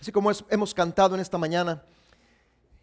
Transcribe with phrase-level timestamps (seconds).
[0.00, 1.82] Así como es- hemos cantado en esta mañana,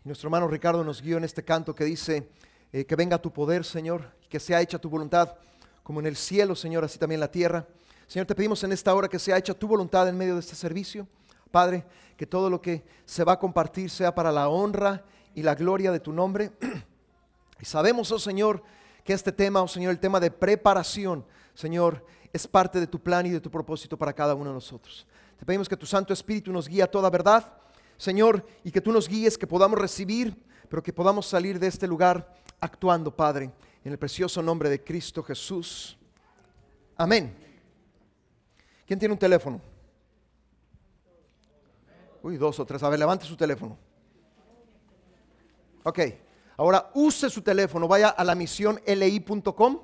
[0.03, 2.29] nuestro hermano Ricardo nos guió en este canto que dice,
[2.71, 5.35] eh, que venga tu poder, Señor, y que sea hecha tu voluntad,
[5.83, 7.67] como en el cielo, Señor, así también en la tierra.
[8.07, 10.55] Señor, te pedimos en esta hora que sea hecha tu voluntad en medio de este
[10.55, 11.07] servicio.
[11.51, 11.85] Padre,
[12.17, 15.03] que todo lo que se va a compartir sea para la honra
[15.35, 16.51] y la gloria de tu nombre.
[17.59, 18.63] Y sabemos, oh Señor,
[19.03, 22.03] que este tema, oh Señor, el tema de preparación, Señor,
[22.33, 25.05] es parte de tu plan y de tu propósito para cada uno de nosotros.
[25.37, 27.53] Te pedimos que tu Santo Espíritu nos guíe a toda verdad,
[27.97, 30.35] Señor, y que tú nos guíes, que podamos recibir,
[30.69, 33.51] pero que podamos salir de este lugar actuando, Padre,
[33.83, 35.97] en el precioso nombre de Cristo Jesús.
[36.95, 37.35] Amén.
[38.85, 39.61] ¿Quién tiene un teléfono?
[42.23, 42.83] Uy, dos o tres.
[42.83, 43.77] A ver, levante su teléfono.
[45.83, 45.99] Ok.
[46.57, 49.79] Ahora use su teléfono, vaya a la misión li.com.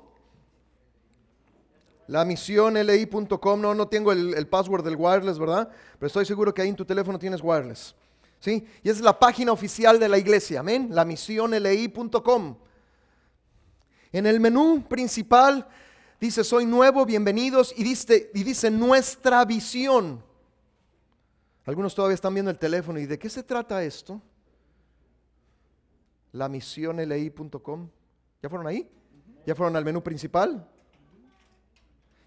[2.08, 5.68] La misión li.com, no, no tengo el, el password del wireless, ¿verdad?
[5.98, 7.94] Pero estoy seguro que ahí en tu teléfono tienes wireless.
[8.40, 8.66] ¿Sí?
[8.82, 10.88] Y es la página oficial de la iglesia, amén.
[10.90, 12.56] La misión li.com.
[14.10, 15.68] En el menú principal
[16.18, 20.24] dice, soy nuevo, bienvenidos, y dice, y dice nuestra visión.
[21.66, 24.22] Algunos todavía están viendo el teléfono y ¿de qué se trata esto?
[26.32, 27.90] La misionli.com.
[28.42, 28.90] ¿Ya fueron ahí?
[29.44, 30.66] ¿Ya fueron al menú principal?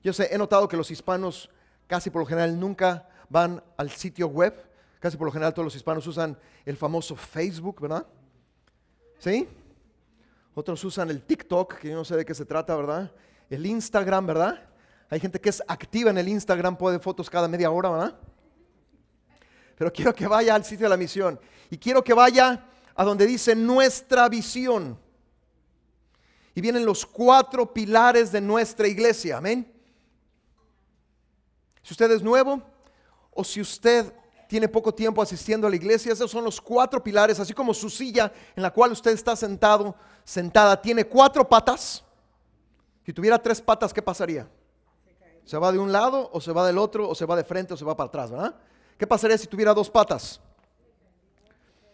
[0.04, 1.50] Yo sé, he notado que los hispanos
[1.88, 4.54] casi por lo general nunca van al sitio web.
[5.00, 8.06] Casi por lo general todos los hispanos usan el famoso Facebook, ¿verdad?
[9.18, 9.48] ¿Sí?
[10.54, 13.12] Otros usan el TikTok, que yo no sé de qué se trata, ¿verdad?
[13.50, 14.70] El Instagram, ¿verdad?
[15.10, 18.20] Hay gente que es activa en el Instagram, puede fotos cada media hora, ¿verdad?
[19.78, 21.40] Pero quiero que vaya al sitio de la misión.
[21.70, 25.00] Y quiero que vaya a donde dice nuestra visión.
[26.54, 29.38] Y vienen los cuatro pilares de nuestra iglesia.
[29.38, 29.70] Amén.
[31.82, 32.62] Si usted es nuevo
[33.34, 34.14] o si usted
[34.48, 37.90] tiene poco tiempo asistiendo a la iglesia, esos son los cuatro pilares, así como su
[37.90, 42.04] silla en la cual usted está sentado, sentada, tiene cuatro patas.
[43.05, 44.48] Si tuviera tres patas, ¿qué pasaría?
[45.45, 47.73] ¿Se va de un lado o se va del otro o se va de frente
[47.73, 48.55] o se va para atrás, ¿verdad?
[48.98, 50.39] ¿Qué pasaría si tuviera dos patas?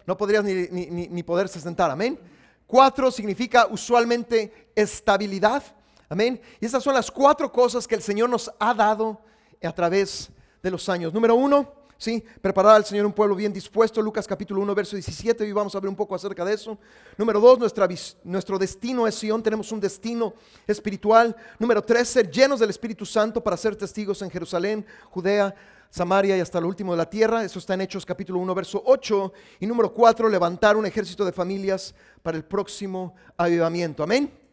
[0.06, 2.19] No podrías ni, ni, ni, ni poderse sentar, amén.
[2.66, 5.63] Cuatro significa usualmente estabilidad,
[6.09, 6.41] amén.
[6.59, 9.22] Y esas son las cuatro cosas que el Señor nos ha dado
[9.63, 10.29] a través
[10.62, 11.13] de los años.
[11.13, 12.23] Número uno, ¿sí?
[12.41, 15.79] Preparar al Señor un pueblo bien dispuesto, Lucas capítulo 1, verso 17, y vamos a
[15.79, 16.78] ver un poco acerca de eso.
[17.18, 17.88] Número dos, nuestra,
[18.23, 20.34] nuestro destino es Sion, tenemos un destino
[20.66, 21.35] espiritual.
[21.59, 25.53] Número tres, ser llenos del Espíritu Santo para ser testigos en Jerusalén, Judea,
[25.90, 27.44] Samaria y hasta lo último de la tierra.
[27.44, 29.34] Eso está en Hechos capítulo 1, verso 8.
[29.62, 34.03] Y número 4, levantar un ejército de familias para el próximo avivamiento.
[34.03, 34.47] Amén.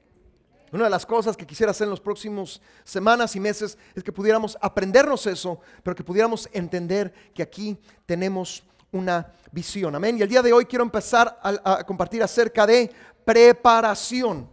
[0.74, 4.10] Una de las cosas que quisiera hacer en los próximos semanas y meses es que
[4.10, 9.94] pudiéramos aprendernos eso, pero que pudiéramos entender que aquí tenemos una visión.
[9.94, 10.18] Amén.
[10.18, 12.90] Y el día de hoy quiero empezar a, a compartir acerca de
[13.24, 14.50] preparación.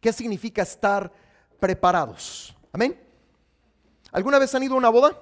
[0.00, 1.12] ¿Qué significa estar
[1.58, 2.56] preparados?
[2.70, 2.96] Amén.
[4.12, 5.20] ¿Alguna vez han ido a una boda?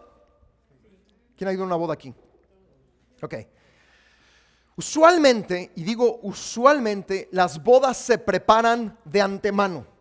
[1.34, 2.12] ¿Quién ha ido a una boda aquí?
[3.22, 3.37] Ok.
[4.76, 9.94] Usualmente, y digo usualmente, las bodas se preparan de antemano.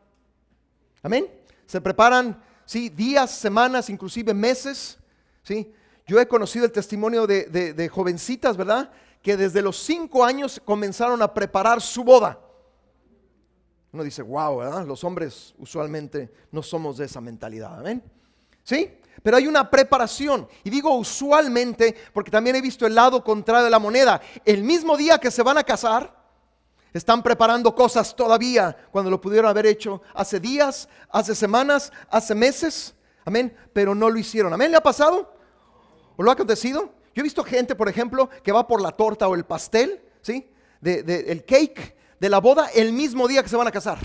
[1.03, 1.29] Amén.
[1.67, 4.97] Se preparan, sí, días, semanas, inclusive meses.
[5.43, 5.71] Sí.
[6.07, 8.89] Yo he conocido el testimonio de, de, de jovencitas, ¿verdad?
[9.21, 12.39] Que desde los cinco años comenzaron a preparar su boda.
[13.91, 14.87] Uno dice, wow, ¿verdad?
[14.87, 17.79] Los hombres usualmente no somos de esa mentalidad.
[17.79, 18.01] Amén.
[18.63, 18.97] ¿Sí?
[19.21, 20.47] Pero hay una preparación.
[20.63, 24.21] Y digo usualmente porque también he visto el lado contrario de la moneda.
[24.43, 26.22] El mismo día que se van a casar,
[26.93, 32.93] están preparando cosas todavía cuando lo pudieron haber hecho hace días, hace semanas, hace meses.
[33.25, 33.55] Amén.
[33.73, 34.53] Pero no lo hicieron.
[34.53, 34.71] Amén.
[34.71, 35.33] ¿Le ha pasado?
[36.15, 36.93] ¿O lo ha acontecido?
[37.15, 40.49] Yo he visto gente, por ejemplo, que va por la torta o el pastel, ¿sí?
[40.81, 43.97] De, de, el cake de la boda el mismo día que se van a casar.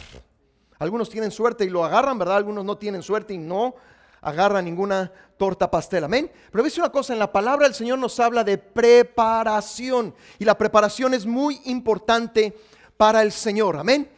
[0.78, 2.36] Algunos tienen suerte y lo agarran, ¿verdad?
[2.36, 3.74] Algunos no tienen suerte y no
[4.20, 6.30] agarra ninguna torta pastel, amén.
[6.50, 10.58] Pero ves una cosa, en la palabra del Señor nos habla de preparación y la
[10.58, 12.56] preparación es muy importante
[12.98, 14.10] para el Señor, amén.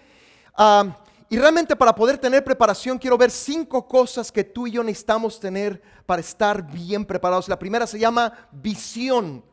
[1.29, 5.38] Y realmente para poder tener preparación quiero ver cinco cosas que tú y yo necesitamos
[5.38, 7.49] tener para estar bien preparados.
[7.49, 9.44] La primera se llama visión.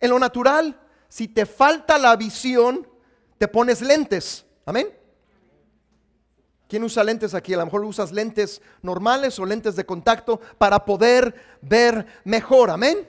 [0.00, 0.76] En lo natural,
[1.08, 2.88] si te falta la visión,
[3.38, 4.88] te pones lentes, amén.
[6.66, 7.52] ¿Quién usa lentes aquí?
[7.52, 12.70] A lo mejor usas lentes normales o lentes de contacto para poder ver mejor.
[12.70, 13.08] Amén.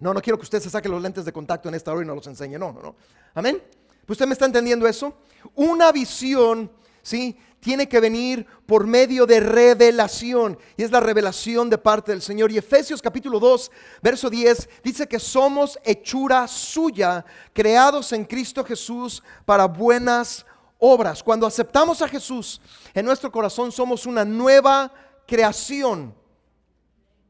[0.00, 2.06] No, no quiero que usted se saque los lentes de contacto en esta hora y
[2.06, 2.58] no los enseñe.
[2.58, 2.96] No, no, no.
[3.34, 3.62] Amén.
[4.06, 5.14] ¿Usted me está entendiendo eso?
[5.54, 6.70] Una visión
[7.04, 7.36] ¿sí?
[7.60, 10.58] Tiene que venir por medio de revelación.
[10.76, 12.50] Y es la revelación de parte del Señor.
[12.50, 13.70] Y Efesios capítulo 2,
[14.02, 20.44] verso 10, dice que somos hechura suya, creados en Cristo Jesús para buenas
[20.78, 21.22] obras.
[21.22, 22.60] Cuando aceptamos a Jesús
[22.92, 24.92] en nuestro corazón, somos una nueva
[25.26, 26.14] creación.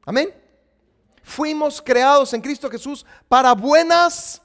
[0.05, 0.44] Amén.
[1.25, 4.43] Fuimos creados en Cristo Jesús para buenas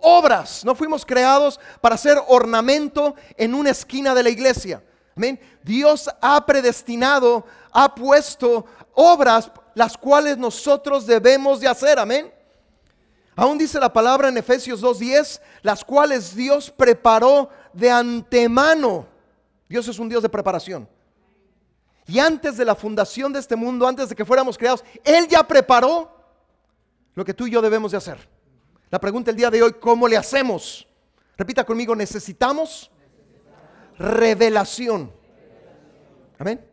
[0.00, 0.64] obras.
[0.64, 4.82] No fuimos creados para ser ornamento en una esquina de la iglesia.
[5.14, 5.38] Amén.
[5.62, 8.64] Dios ha predestinado, ha puesto
[8.94, 11.98] obras las cuales nosotros debemos de hacer.
[11.98, 12.32] Amén.
[13.36, 19.06] Aún dice la palabra en Efesios 2.10, las cuales Dios preparó de antemano.
[19.68, 20.88] Dios es un Dios de preparación.
[22.08, 25.46] Y antes de la fundación de este mundo, antes de que fuéramos creados, Él ya
[25.46, 26.10] preparó
[27.14, 28.18] lo que tú y yo debemos de hacer.
[28.88, 30.88] La pregunta el día de hoy, ¿cómo le hacemos?
[31.36, 32.90] Repita conmigo, necesitamos
[33.98, 35.12] revelación.
[36.38, 36.64] Amén.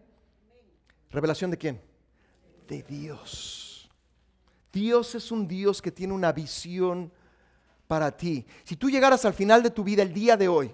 [1.11, 1.81] ¿Revelación de quién?
[2.69, 3.89] De Dios.
[4.71, 7.11] Dios es un Dios que tiene una visión
[7.88, 8.45] para ti.
[8.63, 10.71] Si tú llegaras al final de tu vida el día de hoy,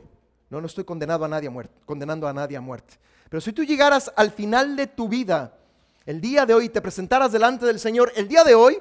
[0.52, 3.00] no, no estoy condenado a nadie a muerte, condenando a nadie a muerte.
[3.32, 5.58] Pero si tú llegaras al final de tu vida,
[6.06, 8.78] el día de hoy, te presentaras delante del Señor, el día de hoy,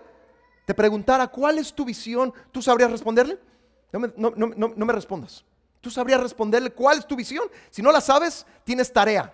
[0.64, 3.38] te preguntara cuál es tu visión, ¿tú sabrías responderle?
[3.92, 5.44] No me, no me respondas.
[5.80, 7.48] ¿Tú sabrías responderle cuál es tu visión?
[7.70, 9.32] Si no la sabes, tienes tarea.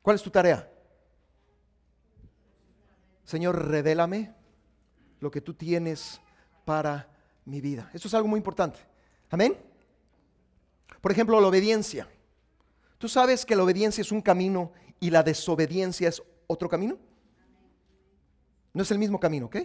[0.00, 0.66] ¿Cuál es tu tarea?
[3.24, 4.34] Señor, revélame
[5.20, 6.18] lo que tú tienes
[6.64, 7.10] para
[7.44, 7.90] mi vida.
[7.92, 8.78] Eso es algo muy importante.
[9.28, 9.54] Amén.
[11.02, 12.08] Por ejemplo, la obediencia.
[13.04, 16.96] ¿Tú sabes que la obediencia es un camino y la desobediencia es otro camino?
[18.72, 19.56] No es el mismo camino, ¿ok?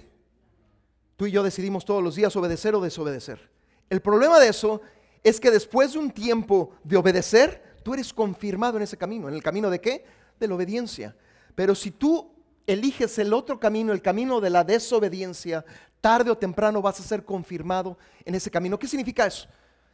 [1.15, 3.49] Tú y yo decidimos todos los días obedecer o desobedecer.
[3.89, 4.81] El problema de eso
[5.23, 9.29] es que después de un tiempo de obedecer, tú eres confirmado en ese camino.
[9.29, 10.03] ¿En el camino de qué?
[10.37, 11.15] De la obediencia.
[11.55, 12.33] Pero si tú
[12.67, 15.63] eliges el otro camino, el camino de la desobediencia,
[16.01, 18.77] tarde o temprano vas a ser confirmado en ese camino.
[18.77, 19.47] ¿Qué significa eso?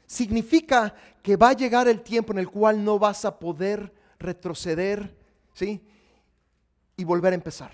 [0.07, 5.15] Significa que va a llegar el tiempo en el cual no vas a poder retroceder,
[5.53, 5.81] ¿sí?
[6.97, 7.71] Y volver a empezar.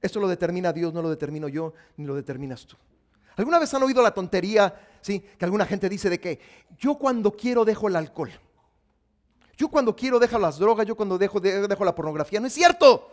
[0.00, 2.76] Esto lo determina Dios, no lo determino yo, ni lo determinas tú.
[3.36, 6.38] ¿Alguna vez han oído la tontería, sí, que alguna gente dice de que
[6.78, 8.30] yo cuando quiero dejo el alcohol?
[9.56, 12.40] Yo cuando quiero dejo las drogas, yo cuando dejo, dejo la pornografía.
[12.40, 13.10] No es cierto.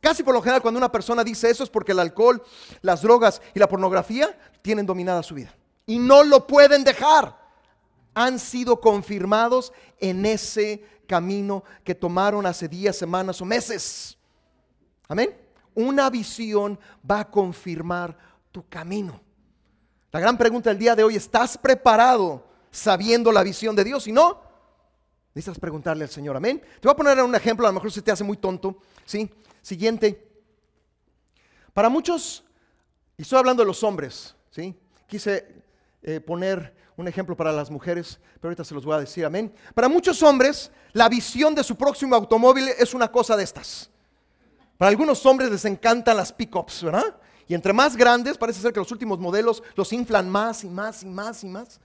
[0.00, 2.42] Casi por lo general cuando una persona dice eso es porque el alcohol,
[2.82, 5.54] las drogas y la pornografía tienen dominada su vida
[5.86, 7.40] y no lo pueden dejar.
[8.14, 14.16] Han sido confirmados en ese camino que tomaron hace días, semanas o meses.
[15.08, 15.36] Amén.
[15.74, 18.16] Una visión va a confirmar
[18.50, 19.20] tu camino.
[20.10, 24.04] La gran pregunta del día de hoy, ¿estás preparado sabiendo la visión de Dios?
[24.04, 24.42] Si no,
[25.34, 26.36] necesitas preguntarle al Señor.
[26.36, 26.60] Amén.
[26.60, 28.76] Te voy a poner un ejemplo, a lo mejor se te hace muy tonto.
[29.06, 29.30] ¿sí?
[29.62, 30.28] Siguiente.
[31.72, 32.44] Para muchos,
[33.16, 34.74] y estoy hablando de los hombres, ¿sí?
[35.06, 35.61] quise
[36.02, 39.52] eh, poner un ejemplo para las mujeres, pero ahorita se los voy a decir, amén.
[39.74, 43.90] Para muchos hombres, la visión de su próximo automóvil es una cosa de estas.
[44.76, 47.16] Para algunos hombres les encantan las pickups, ¿verdad?
[47.46, 51.02] Y entre más grandes, parece ser que los últimos modelos los inflan más y más
[51.02, 51.80] y más y más.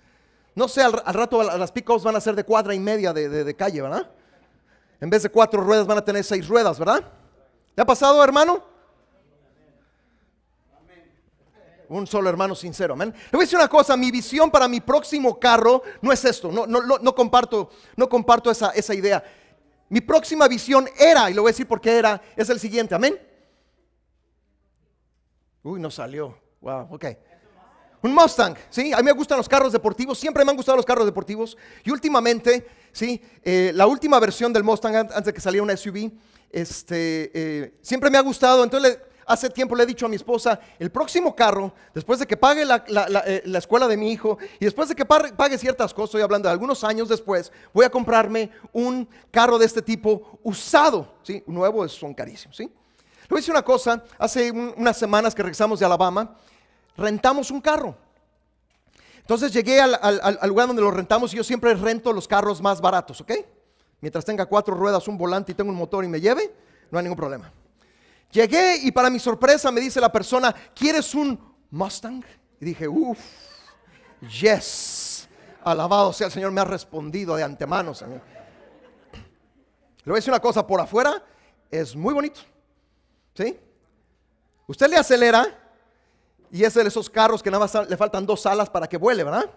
[0.55, 3.55] No sé, al, rato las pickups van a ser de cuadra y media de, de
[3.55, 4.09] calle, ¿verdad?
[4.99, 7.03] En vez de cuatro ruedas van a tener seis ruedas, ¿verdad?
[7.75, 8.63] ¿Le ha pasado, hermano?
[11.89, 13.13] Un solo hermano sincero, amén.
[13.13, 16.51] Le voy a decir una cosa, mi visión para mi próximo carro no es esto,
[16.51, 19.24] no, no, no, comparto, no comparto esa, esa idea.
[19.89, 22.94] Mi próxima visión era, y le voy a decir por qué era, es el siguiente,
[22.94, 23.17] amén.
[25.63, 26.38] Uy, no salió.
[26.62, 27.06] Wow, ok.
[28.01, 28.94] Un Mustang, ¿sí?
[28.94, 31.58] A mí me gustan los carros deportivos, siempre me han gustado los carros deportivos.
[31.84, 33.22] Y últimamente, ¿sí?
[33.44, 36.12] Eh, la última versión del Mustang, antes de que saliera una SUV,
[36.50, 38.63] este, eh, siempre me ha gustado.
[38.63, 42.38] Entonces hace tiempo le he dicho a mi esposa, el próximo carro, después de que
[42.38, 42.84] pague la,
[43.27, 46.53] eh, escuela de mi hijo y después de que pague, ciertas cosas, estoy hablando de
[46.53, 51.43] algunos años después, voy a comprarme un carro de este tipo usado, ¿sí?
[51.46, 52.63] Nuevo son carísimos, ¿sí?
[52.63, 56.36] Le voy a decir una cosa, hace unas semanas que regresamos de Alabama,
[56.96, 57.98] rentamos un carro.
[59.19, 62.79] Entonces llegué al, al, lugar donde lo rentamos y yo siempre rento los carros más
[62.79, 63.34] baratos, ¿ok?
[64.00, 66.50] Mientras tenga cuatro ruedas, un volante y tengo un motor y me lleve,
[66.89, 67.51] no hay ningún problema.
[68.31, 71.39] Llegué y para mi sorpresa me dice la persona, ¿quieres un
[71.72, 72.24] Mustang?
[72.60, 73.19] Y dije, uff,
[74.41, 75.27] yes.
[75.63, 78.22] Alabado sea el Señor, me ha respondido de antemano, Señor.
[80.03, 81.24] Le voy a decir una cosa, por afuera
[81.69, 82.39] es muy bonito.
[83.34, 83.60] ¿Sí?
[84.67, 85.46] Usted le acelera
[86.51, 89.24] y es de esos carros que nada más le faltan dos alas para que vuele,
[89.24, 89.50] ¿verdad?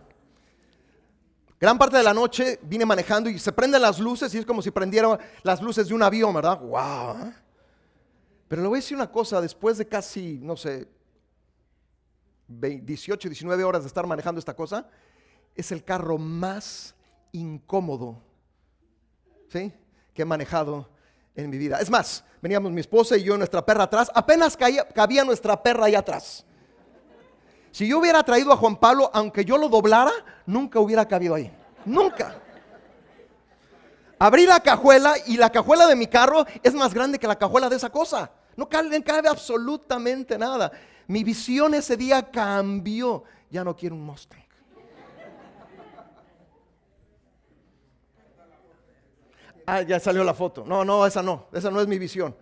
[1.61, 4.63] Gran parte de la noche vine manejando y se prenden las luces y es como
[4.63, 6.59] si prendieran las luces de un avión, ¿verdad?
[6.59, 7.27] ¡Wow!
[7.27, 7.35] ¿eh?
[8.51, 10.89] Pero le voy a decir una cosa, después de casi, no sé,
[12.49, 14.89] 18, 19 horas de estar manejando esta cosa,
[15.55, 16.97] es el carro más
[17.31, 18.21] incómodo,
[19.51, 19.73] ¿sí?
[20.13, 20.89] Que he manejado
[21.37, 21.79] en mi vida.
[21.79, 25.95] Es más, veníamos mi esposa y yo, nuestra perra atrás, apenas cabía nuestra perra ahí
[25.95, 26.45] atrás.
[27.71, 30.11] Si yo hubiera traído a Juan Pablo, aunque yo lo doblara,
[30.45, 31.57] nunca hubiera cabido ahí.
[31.85, 32.35] Nunca.
[34.19, 37.69] Abrí la cajuela y la cajuela de mi carro es más grande que la cajuela
[37.69, 38.33] de esa cosa.
[38.57, 40.71] No cabe, cabe absolutamente nada.
[41.07, 43.25] Mi visión ese día cambió.
[43.51, 44.41] Ya no quiero un Mustang.
[49.67, 50.65] Ah, ya salió la foto.
[50.67, 51.47] No, no, esa no.
[51.53, 52.35] Esa no es mi visión.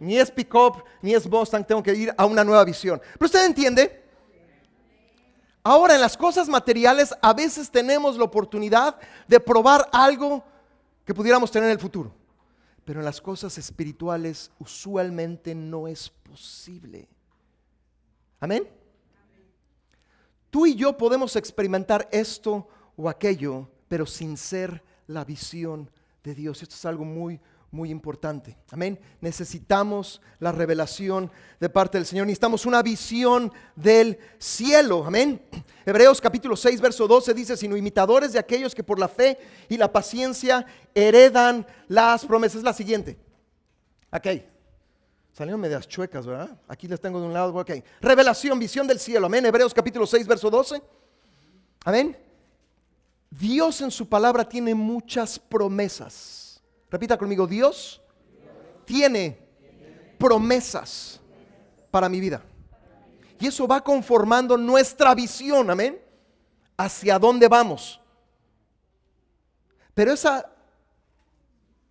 [0.00, 1.64] Ni es pick-up, ni es Mustang.
[1.64, 3.00] Tengo que ir a una nueva visión.
[3.14, 4.02] Pero usted entiende
[5.64, 8.96] Ahora, en las cosas materiales a veces tenemos la oportunidad
[9.28, 10.42] de probar algo
[11.04, 12.12] que pudiéramos tener en el futuro.
[12.84, 17.08] Pero en las cosas espirituales usualmente no es posible.
[18.40, 18.68] Amén.
[20.50, 25.90] Tú y yo podemos experimentar esto o aquello, pero sin ser la visión
[26.22, 26.62] de Dios.
[26.62, 27.40] Esto es algo muy,
[27.72, 28.56] muy importante.
[28.70, 29.00] Amén.
[29.20, 32.26] Necesitamos la revelación de parte del Señor.
[32.26, 35.04] Necesitamos una visión del cielo.
[35.06, 35.42] Amén.
[35.86, 39.38] Hebreos capítulo 6, verso 12 dice, sino imitadores de aquellos que por la fe
[39.70, 42.58] y la paciencia heredan las promesas.
[42.58, 43.18] Es la siguiente.
[44.12, 44.26] Ok.
[45.32, 46.58] Salieron medias chuecas, ¿verdad?
[46.68, 47.54] Aquí les tengo de un lado.
[47.54, 47.70] Ok.
[48.02, 49.26] Revelación, visión del cielo.
[49.26, 49.46] Amén.
[49.46, 50.82] Hebreos capítulo 6, verso 12.
[51.84, 52.18] Amén.
[53.30, 56.41] Dios en su palabra tiene muchas promesas.
[56.92, 58.02] Repita conmigo, Dios
[58.84, 59.38] tiene
[60.18, 61.18] promesas
[61.90, 62.42] para mi vida.
[63.40, 65.98] Y eso va conformando nuestra visión, amén,
[66.76, 67.98] hacia dónde vamos.
[69.94, 70.52] Pero esa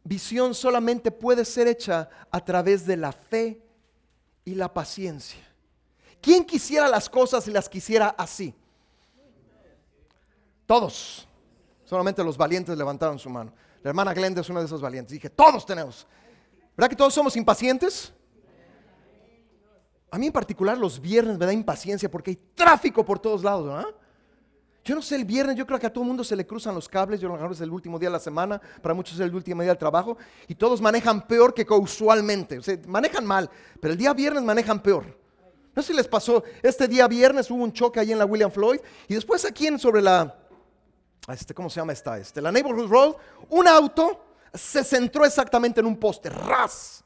[0.04, 3.60] visión solamente puede ser hecha a través de la fe
[4.46, 5.42] y la paciencia.
[6.22, 8.54] ¿Quién quisiera las cosas y las quisiera así?
[10.68, 11.28] Todos.
[11.86, 13.52] Solamente los valientes levantaron su mano.
[13.84, 15.14] La hermana Glenda es una de esos valientes.
[15.14, 16.06] Dije, todos tenemos.
[16.78, 18.14] ¿Verdad que todos somos impacientes?
[20.12, 23.68] A mí en particular los viernes me da impaciencia porque hay tráfico por todos lados,
[23.68, 23.96] ¿verdad?
[24.84, 26.74] Yo no sé, el viernes yo creo que a todo el mundo se le cruzan
[26.74, 29.34] los cables, yo lo es el último día de la semana, para muchos es el
[29.34, 33.48] último día del trabajo, y todos manejan peor que usualmente, o sea, manejan mal,
[33.80, 35.06] pero el día viernes manejan peor.
[35.76, 38.50] No sé si les pasó, este día viernes hubo un choque ahí en la William
[38.50, 40.41] Floyd, y después aquí en sobre la,
[41.28, 42.18] este, ¿cómo se llama esta?
[42.18, 43.16] Este, la Neighborhood Road,
[43.50, 47.04] un auto se centró exactamente en un poste, ras.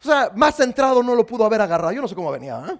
[0.00, 1.92] O sea, más centrado no lo pudo haber agarrado.
[1.92, 2.62] Yo no sé cómo venía.
[2.70, 2.78] ¿eh?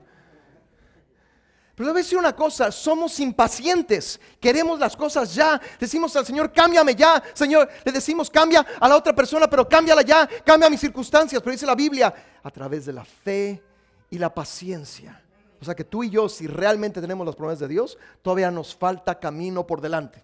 [1.74, 5.60] Pero le voy a decir una cosa, somos impacientes, queremos las cosas ya.
[5.80, 7.22] Decimos al Señor, cámbiame ya.
[7.32, 11.40] Señor, le decimos, cambia a la otra persona, pero cámbiala ya, cambia mis circunstancias.
[11.42, 13.62] Pero dice la Biblia, a través de la fe
[14.10, 15.22] y la paciencia
[15.60, 18.74] o sea que tú y yo, si realmente tenemos las promesas de Dios, todavía nos
[18.74, 20.22] falta camino por delante.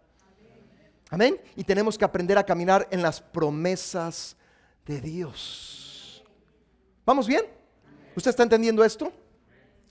[1.10, 1.40] Amén.
[1.56, 4.36] Y tenemos que aprender a caminar en las promesas
[4.86, 6.24] de Dios.
[7.04, 7.44] ¿Vamos bien?
[8.16, 9.12] ¿Usted está entendiendo esto?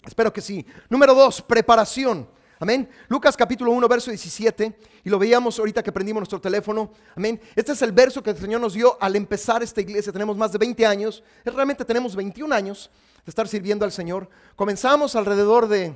[0.05, 0.65] Espero que sí.
[0.89, 2.27] Número dos, preparación.
[2.59, 2.89] Amén.
[3.09, 4.77] Lucas capítulo 1, verso 17.
[5.03, 6.91] Y lo veíamos ahorita que prendimos nuestro teléfono.
[7.15, 7.39] Amén.
[7.55, 10.13] Este es el verso que el Señor nos dio al empezar esta iglesia.
[10.13, 11.23] Tenemos más de 20 años.
[11.43, 12.89] Realmente tenemos 21 años
[13.25, 14.29] de estar sirviendo al Señor.
[14.55, 15.93] Comenzamos alrededor de,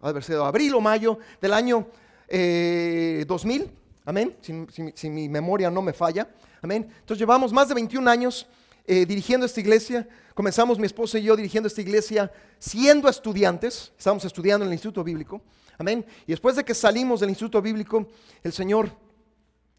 [0.00, 1.86] haber sido abril o mayo del año
[2.28, 3.70] 2000, eh,
[4.04, 4.36] amén,
[4.94, 6.28] si, mi memoria no me falla,
[6.62, 6.88] amén.
[7.00, 8.46] Entonces llevamos más de 21 años
[8.86, 10.08] eh, dirigiendo esta iglesia.
[10.34, 15.04] Comenzamos mi esposa y yo dirigiendo esta iglesia siendo estudiantes, estábamos estudiando en el Instituto
[15.04, 15.42] Bíblico,
[15.76, 16.06] amén.
[16.26, 18.06] Y después de que salimos del Instituto Bíblico,
[18.42, 18.90] el Señor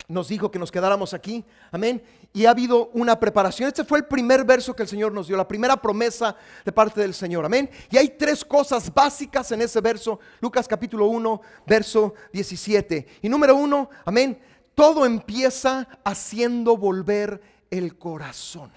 [0.08, 1.44] nos dijo que nos quedáramos aquí.
[1.72, 2.02] Amén.
[2.34, 3.68] Y ha habido una preparación.
[3.68, 7.02] Este fue el primer verso que el Señor nos dio, la primera promesa de parte
[7.02, 7.46] del Señor.
[7.46, 7.70] Amén.
[7.90, 10.20] Y hay tres cosas básicas en ese verso.
[10.40, 13.08] Lucas capítulo 1, verso 17.
[13.22, 14.40] Y número uno, amén.
[14.76, 18.72] Todo empieza haciendo volver el corazón.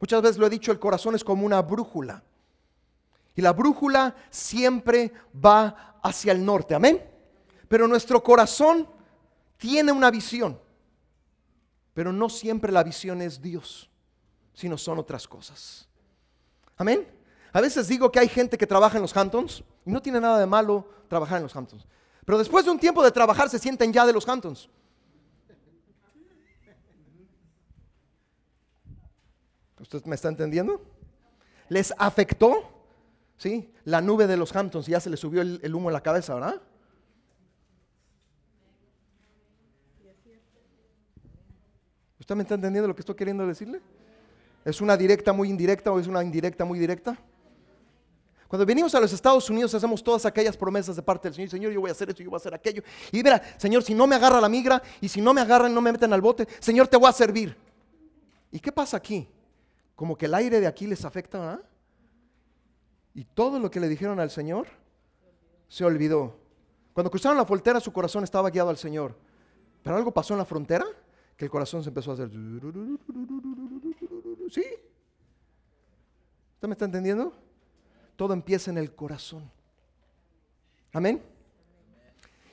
[0.00, 2.22] Muchas veces lo he dicho, el corazón es como una brújula.
[3.36, 6.74] Y la brújula siempre va hacia el norte.
[6.74, 7.04] Amén.
[7.68, 8.88] Pero nuestro corazón
[9.60, 10.58] tiene una visión,
[11.92, 13.90] pero no siempre la visión es Dios,
[14.54, 15.86] sino son otras cosas.
[16.78, 17.06] Amén.
[17.52, 20.38] A veces digo que hay gente que trabaja en los Hamptons y no tiene nada
[20.38, 21.86] de malo trabajar en los Hamptons.
[22.24, 24.70] Pero después de un tiempo de trabajar se sienten ya de los Hamptons.
[29.78, 30.80] ¿Usted me está entendiendo?
[31.68, 32.70] Les afectó,
[33.36, 33.74] ¿sí?
[33.84, 36.02] La nube de los Hamptons y ya se les subió el, el humo en la
[36.02, 36.62] cabeza, ¿verdad?
[42.30, 43.80] ¿Usted me está entendiendo lo que estoy queriendo decirle?
[44.64, 47.18] ¿Es una directa muy indirecta o es una indirecta muy directa?
[48.46, 51.50] Cuando venimos a los Estados Unidos hacemos todas aquellas promesas de parte del Señor.
[51.50, 52.84] Señor, yo voy a hacer esto, yo voy a hacer aquello.
[53.10, 55.80] Y mira, Señor, si no me agarra la migra y si no me agarran, no
[55.80, 57.56] me meten al bote, Señor, te voy a servir.
[58.52, 59.28] ¿Y qué pasa aquí?
[59.96, 61.62] Como que el aire de aquí les afecta, ¿verdad?
[63.12, 64.68] Y todo lo que le dijeron al Señor
[65.66, 66.36] se olvidó.
[66.92, 69.16] Cuando cruzaron la frontera su corazón estaba guiado al Señor.
[69.82, 70.86] Pero algo pasó en la frontera
[71.40, 72.30] que el corazón se empezó a hacer.
[74.50, 74.62] ¿Sí?
[76.52, 77.32] ¿Usted me está entendiendo?
[78.14, 79.50] Todo empieza en el corazón.
[80.92, 81.22] Amén.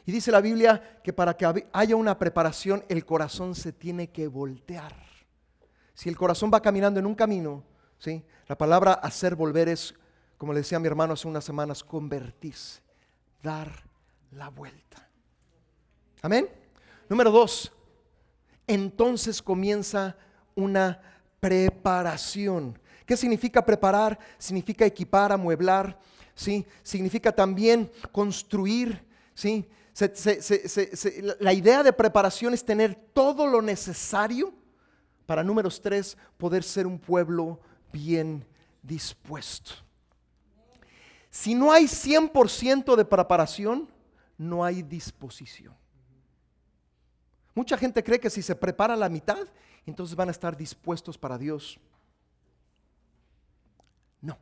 [0.05, 4.29] Y dice la Biblia que para que haya una preparación, el corazón se tiene que
[4.29, 4.95] voltear.
[5.93, 7.65] Si el corazón va caminando en un camino,
[7.99, 8.23] ¿sí?
[8.47, 9.95] la palabra hacer volver es,
[10.37, 12.81] como le decía a mi hermano hace unas semanas, convertirse,
[13.43, 13.69] dar
[14.31, 15.09] la vuelta.
[16.21, 16.47] Amén.
[17.09, 17.73] Número dos,
[18.67, 20.15] entonces comienza
[20.55, 21.01] una
[21.39, 22.77] preparación.
[23.05, 24.19] ¿Qué significa preparar?
[24.37, 25.97] Significa equipar, amueblar,
[26.35, 26.65] ¿sí?
[26.83, 29.67] Significa también construir, ¿sí?
[31.39, 34.53] la idea de preparación es tener todo lo necesario
[35.25, 37.59] para, números tres, poder ser un pueblo
[37.91, 38.45] bien
[38.83, 39.71] dispuesto.
[41.31, 43.89] Si no hay 100% de preparación,
[44.37, 45.75] no hay disposición.
[47.57, 49.47] Mucha gente cree que si se prepara la mitad,
[49.87, 51.79] entonces van a estar dispuestos para Dios.
[54.21, 54.37] No.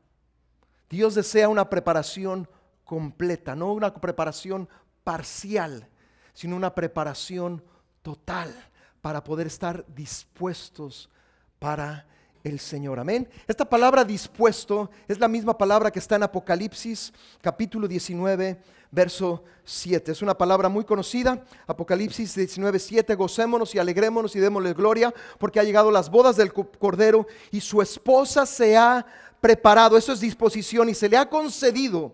[0.89, 2.45] Dios desea una preparación
[2.83, 4.67] completa, no una preparación
[5.05, 5.87] parcial,
[6.33, 7.63] sino una preparación
[8.01, 8.53] total
[8.99, 11.09] para poder estar dispuestos
[11.57, 12.05] para
[12.45, 12.99] el Señor.
[12.99, 13.27] Amén.
[13.47, 17.11] Esta palabra dispuesto es la misma palabra que está en Apocalipsis
[17.41, 18.61] capítulo 19,
[18.91, 20.11] verso 7.
[20.11, 21.43] Es una palabra muy conocida.
[21.65, 23.15] Apocalipsis 19, 7.
[23.15, 27.81] Gocémonos y alegrémonos y démosle gloria porque ha llegado las bodas del Cordero y su
[27.81, 29.03] esposa se ha
[29.41, 29.97] preparado.
[29.97, 32.13] Eso es disposición y se le ha concedido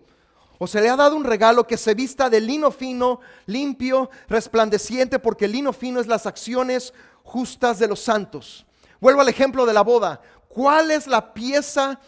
[0.56, 5.18] o se le ha dado un regalo que se vista de lino fino, limpio, resplandeciente,
[5.18, 8.64] porque el lino fino es las acciones justas de los santos.
[9.02, 10.20] Vuelvo al ejemplo de la boda.
[10.46, 11.98] ¿Cuál es la pieza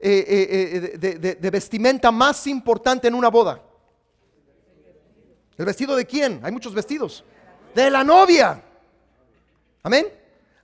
[0.00, 3.62] eh, eh, eh, de, vestimenta más importante en una boda?
[5.56, 6.40] ¿El vestido de quién?
[6.42, 7.22] Hay muchos vestidos.
[7.72, 8.60] De la novia.
[9.84, 10.08] Amén.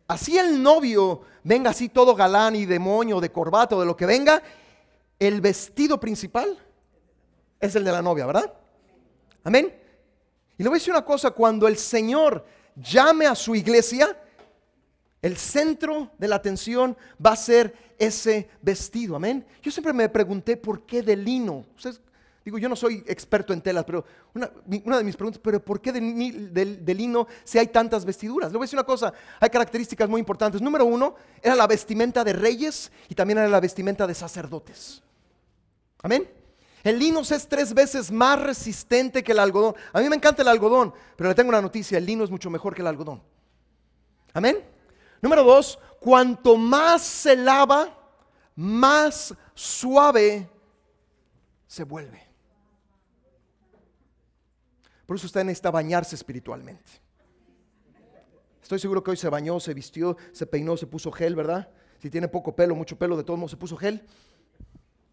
[0.08, 4.06] Así el novio venga así todo galán y demonio, de corbata o de lo que
[4.06, 4.42] venga,
[5.16, 6.58] el vestido principal
[7.60, 8.52] es el de la novia, ¿verdad?
[9.44, 9.72] Amén.
[10.58, 14.20] Y le voy a decir una cosa, cuando el Señor llame a su iglesia,
[15.22, 19.44] el centro de la atención va a ser ese vestido, amén.
[19.62, 21.64] Yo siempre me pregunté por qué de lino.
[22.44, 24.04] digo, yo no soy experto en telas, pero
[24.34, 28.52] una, de mis preguntas, pero ¿por qué de, lino si hay tantas vestiduras?
[28.52, 30.62] Le voy a decir una cosa, hay características muy importantes.
[30.62, 35.02] Número uno, era la vestimenta de reyes y también era la vestimenta de sacerdotes.
[36.02, 36.28] Amén.
[36.84, 39.74] El lino es tres veces más resistente que el algodón.
[39.92, 42.50] A mí me encanta el algodón, pero le tengo una noticia, el lino es mucho
[42.50, 43.20] mejor que el algodón.
[44.32, 44.77] Amén.
[45.20, 47.96] Número dos, cuanto más se lava,
[48.54, 50.48] más suave
[51.66, 52.22] se vuelve.
[55.06, 56.92] Por eso usted necesita bañarse espiritualmente.
[58.62, 61.70] Estoy seguro que hoy se bañó, se vistió, se peinó, se puso gel, ¿verdad?
[62.00, 64.04] Si tiene poco pelo, mucho pelo, de todos modos se puso gel.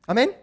[0.05, 0.35] Amén.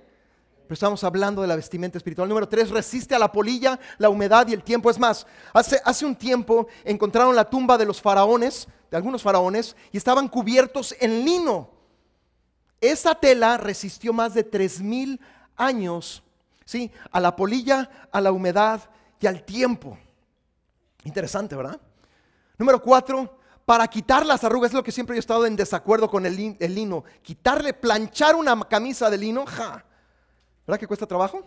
[0.73, 2.27] Pero estamos hablando de la vestimenta espiritual.
[2.31, 4.89] Número tres, resiste a la polilla, la humedad y el tiempo.
[4.89, 9.77] Es más, hace, hace un tiempo encontraron la tumba de los faraones, de algunos faraones,
[9.93, 11.69] y estaban cubiertos en lino.
[12.81, 15.21] Esa tela resistió más de tres mil
[15.57, 16.23] años,
[16.65, 16.91] ¿sí?
[17.11, 18.81] A la polilla, a la humedad
[19.21, 19.99] y al tiempo.
[21.05, 21.79] Interesante, ¿verdad?
[22.57, 26.09] Número cuatro, para quitar las arrugas, es lo que siempre yo he estado en desacuerdo
[26.09, 27.05] con el, el lino.
[27.21, 29.85] Quitarle, planchar una camisa de lino, ja
[30.67, 31.45] ¿Verdad que cuesta trabajo?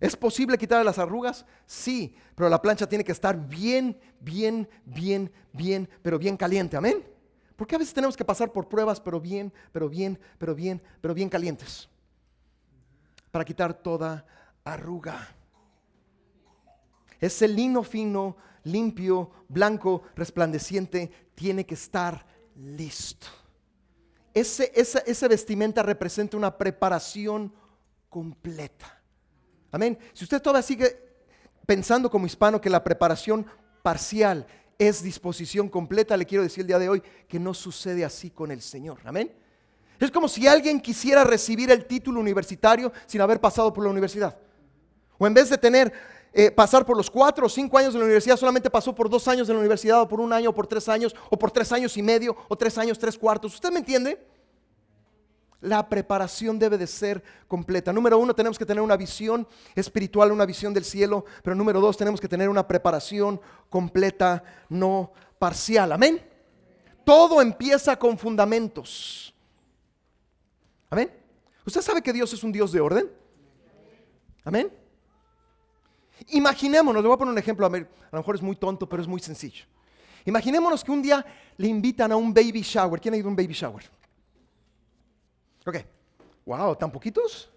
[0.00, 1.46] ¿Es posible quitar las arrugas?
[1.66, 6.76] Sí, pero la plancha tiene que estar bien, bien, bien, bien, pero bien caliente.
[6.76, 7.04] Amén.
[7.56, 11.14] Porque a veces tenemos que pasar por pruebas, pero bien, pero bien, pero bien, pero
[11.14, 11.88] bien calientes.
[13.30, 14.26] Para quitar toda
[14.64, 15.28] arruga.
[17.20, 23.28] Ese lino fino, limpio, blanco, resplandeciente, tiene que estar listo.
[24.34, 27.54] Esa, esa vestimenta representa una preparación
[28.14, 29.02] completa.
[29.72, 29.98] Amén.
[30.12, 30.96] Si usted todavía sigue
[31.66, 33.44] pensando como hispano que la preparación
[33.82, 34.46] parcial
[34.78, 38.52] es disposición completa, le quiero decir el día de hoy que no sucede así con
[38.52, 39.00] el Señor.
[39.04, 39.32] Amén.
[39.98, 44.38] Es como si alguien quisiera recibir el título universitario sin haber pasado por la universidad.
[45.18, 45.92] O en vez de tener
[46.32, 49.26] eh, pasar por los cuatro o cinco años de la universidad, solamente pasó por dos
[49.26, 51.72] años de la universidad, o por un año, o por tres años, o por tres
[51.72, 53.54] años y medio, o tres años, tres cuartos.
[53.54, 54.24] ¿Usted me entiende?
[55.64, 57.90] La preparación debe de ser completa.
[57.90, 61.96] Número uno, tenemos que tener una visión espiritual, una visión del cielo, pero número dos,
[61.96, 65.92] tenemos que tener una preparación completa, no parcial.
[65.92, 66.22] Amén.
[67.02, 69.34] Todo empieza con fundamentos.
[70.90, 71.10] Amén.
[71.64, 73.10] ¿Usted sabe que Dios es un Dios de orden?
[74.44, 74.70] Amén.
[76.28, 79.08] Imaginémonos, le voy a poner un ejemplo, a, lo mejor es muy tonto, pero es
[79.08, 79.64] muy sencillo.
[80.26, 81.24] Imaginémonos que un día
[81.56, 83.00] le invitan a un baby shower.
[83.00, 83.82] ¿Quién ha ido a un baby shower?
[85.66, 85.76] Ok.
[86.46, 87.50] Wow, ¿tan poquitos?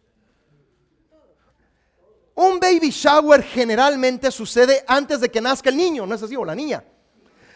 [2.36, 6.36] Un baby shower generalmente sucede antes de que nazca el niño, ¿no es así?
[6.36, 6.84] O la niña.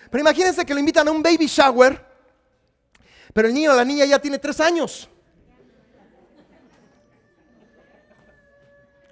[0.09, 2.03] Pero imagínense que lo invitan a un baby shower,
[3.33, 5.07] pero el niño o la niña ya tiene tres años.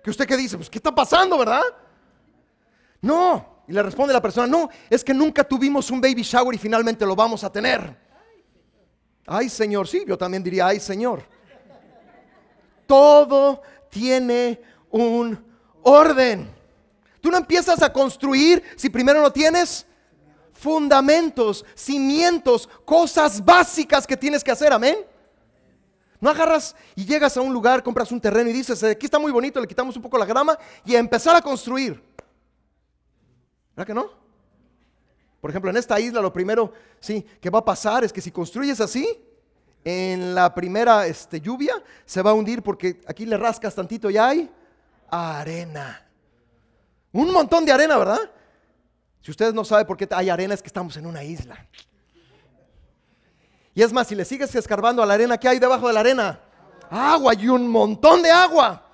[0.04, 0.58] ¿Que usted qué dice?
[0.58, 1.62] Pues, ¿qué está pasando, verdad?
[3.02, 3.64] No.
[3.68, 7.06] Y le responde la persona, no, es que nunca tuvimos un baby shower y finalmente
[7.06, 8.09] lo vamos a tener.
[9.32, 11.24] Ay, Señor, sí, yo también diría, ay, Señor.
[12.88, 15.46] Todo tiene un
[15.84, 16.50] orden.
[17.22, 19.86] Tú no empiezas a construir si primero no tienes
[20.52, 24.98] fundamentos, cimientos, cosas básicas que tienes que hacer, amén.
[26.20, 29.32] No agarras y llegas a un lugar, compras un terreno y dices, aquí está muy
[29.32, 32.02] bonito, le quitamos un poco la grama y a empezar a construir.
[33.76, 34.10] ¿Verdad que no?
[35.42, 38.32] Por ejemplo, en esta isla lo primero, sí, que va a pasar es que si
[38.32, 39.08] construyes así,
[39.84, 44.18] en la primera este, lluvia se va a hundir porque aquí le rascas tantito y
[44.18, 44.52] hay
[45.10, 46.06] arena.
[47.12, 48.20] Un montón de arena, ¿verdad?
[49.22, 51.66] Si ustedes no saben por qué hay arena es que estamos en una isla.
[53.74, 56.02] Y es más, si le sigues escarbando a la arena, ¿qué hay debajo de la
[56.02, 56.40] arena?
[56.90, 58.86] Agua y un montón de agua.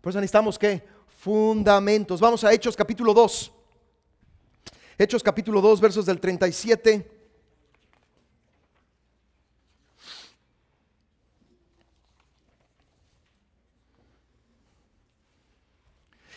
[0.00, 0.86] Por eso necesitamos qué?
[1.18, 2.20] Fundamentos.
[2.20, 3.52] Vamos a Hechos capítulo 2.
[4.98, 7.06] Hechos capítulo 2, versos del 37.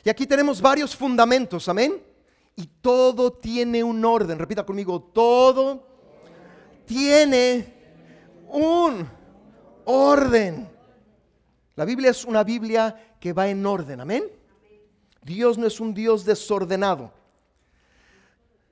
[0.03, 2.03] Y aquí tenemos varios fundamentos, amén.
[2.57, 4.37] Y todo tiene un orden.
[4.37, 5.87] Repita conmigo, todo
[6.85, 7.73] tiene
[8.49, 9.07] un
[9.85, 10.69] orden.
[11.77, 14.25] La Biblia es una Biblia que va en orden, amén.
[15.23, 17.18] Dios no es un Dios desordenado.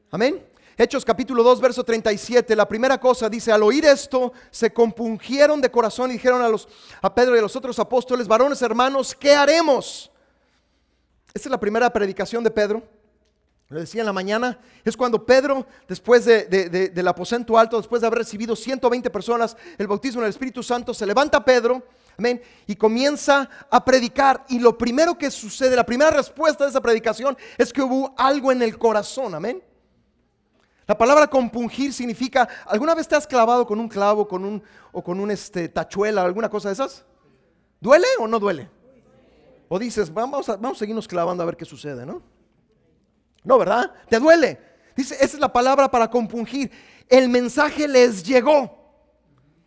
[0.10, 0.41] Amén.
[0.78, 5.72] Hechos capítulo 2, verso 37, la primera cosa dice, al oír esto, se compungieron de
[5.72, 6.70] corazón y dijeron a, los,
[7.02, 10.12] a Pedro y a los otros apóstoles, varones hermanos, ¿qué haremos?
[11.34, 12.84] Esta es la primera predicación de Pedro.
[13.70, 18.20] Lo decía en la mañana, es cuando Pedro, después del aposento alto, después de haber
[18.20, 21.84] recibido 120 personas el bautismo en el Espíritu Santo, se levanta Pedro,
[22.17, 24.46] amén, y comienza a predicar.
[24.48, 28.54] Y lo primero que sucede, la primera respuesta de esa predicación es que hubo algo
[28.54, 29.62] en el corazón, amén.
[30.88, 35.04] La palabra compungir significa, ¿alguna vez te has clavado con un clavo con un, o
[35.04, 37.06] con un este, tachuela, alguna cosa de esas?
[37.82, 38.69] ¿Duele o no duele?
[39.67, 42.21] O dices, vamos a, vamos a seguirnos clavando a ver qué sucede, ¿no?
[43.43, 43.91] No, ¿verdad?
[44.10, 44.60] Te duele.
[44.95, 46.71] Dice, esa es la palabra para compungir.
[47.10, 48.78] El mensaje les llegó.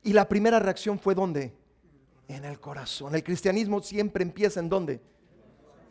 [0.02, 1.54] Y la primera reacción fue ¿dónde?
[2.28, 3.14] En el corazón.
[3.14, 5.02] El cristianismo siempre empieza en dónde?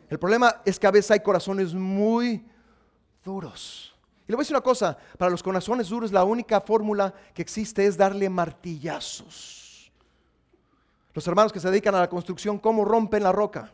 [0.08, 2.44] El problema es que a veces hay corazones muy
[3.24, 3.89] duros.
[4.30, 7.42] Y le voy a decir una cosa, para los corazones duros la única fórmula que
[7.42, 9.90] existe es darle martillazos.
[11.12, 13.72] Los hermanos que se dedican a la construcción, ¿cómo rompen la roca?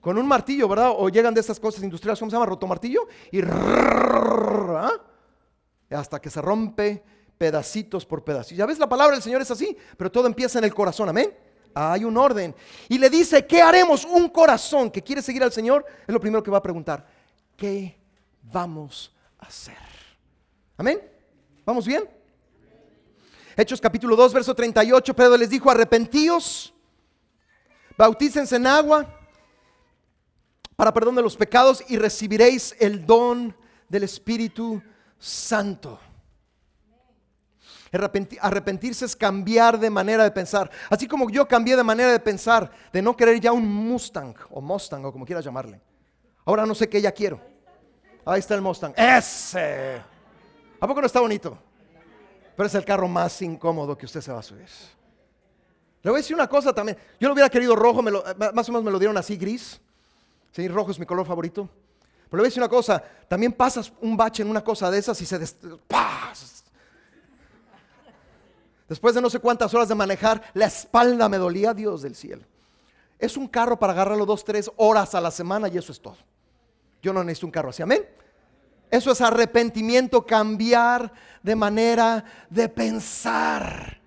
[0.00, 0.92] Con un martillo, ¿verdad?
[0.96, 2.46] O llegan de estas cosas industriales, ¿cómo se llama?
[2.46, 3.06] Rotomartillo.
[3.30, 4.90] Y ¿ah?
[5.90, 7.04] hasta que se rompe
[7.36, 8.56] pedacitos por pedacitos.
[8.56, 11.30] Ya ves, la palabra del Señor es así, pero todo empieza en el corazón, amén.
[11.74, 12.54] Hay un orden.
[12.88, 14.06] Y le dice, ¿qué haremos?
[14.06, 17.06] Un corazón que quiere seguir al Señor es lo primero que va a preguntar.
[17.54, 17.98] ¿Qué
[18.44, 19.12] vamos
[19.42, 19.76] hacer.
[20.76, 21.00] Amén.
[21.64, 22.08] ¿Vamos bien?
[23.56, 26.72] Hechos capítulo 2, verso 38, Pedro les dijo, arrepentíos,
[27.98, 29.06] bautícense en agua
[30.74, 33.54] para perdón de los pecados y recibiréis el don
[33.88, 34.82] del Espíritu
[35.18, 36.00] Santo.
[38.40, 40.70] Arrepentirse es cambiar de manera de pensar.
[40.88, 44.62] Así como yo cambié de manera de pensar, de no querer ya un Mustang o
[44.62, 45.78] Mustang o como quieras llamarle.
[46.46, 47.51] Ahora no sé qué ya quiero.
[48.24, 48.94] Ahí está el Mustang.
[48.96, 50.02] Ese.
[50.80, 51.58] ¿A poco no está bonito?
[52.56, 54.68] Pero es el carro más incómodo que usted se va a subir.
[56.02, 56.98] Le voy a decir una cosa también.
[57.18, 59.80] Yo lo hubiera querido rojo, más o menos me lo dieron así gris.
[60.52, 61.68] Sí, rojo es mi color favorito.
[62.28, 63.02] Pero le voy a decir una cosa.
[63.28, 65.38] También pasas un bache en una cosa de esas y se...
[68.88, 72.44] Después de no sé cuántas horas de manejar, la espalda me dolía, Dios del cielo.
[73.18, 76.16] Es un carro para agarrarlo dos, tres horas a la semana y eso es todo.
[77.02, 78.06] Yo no necesito un carro así, amén.
[78.90, 81.12] Eso es arrepentimiento, cambiar
[81.42, 83.98] de manera de pensar.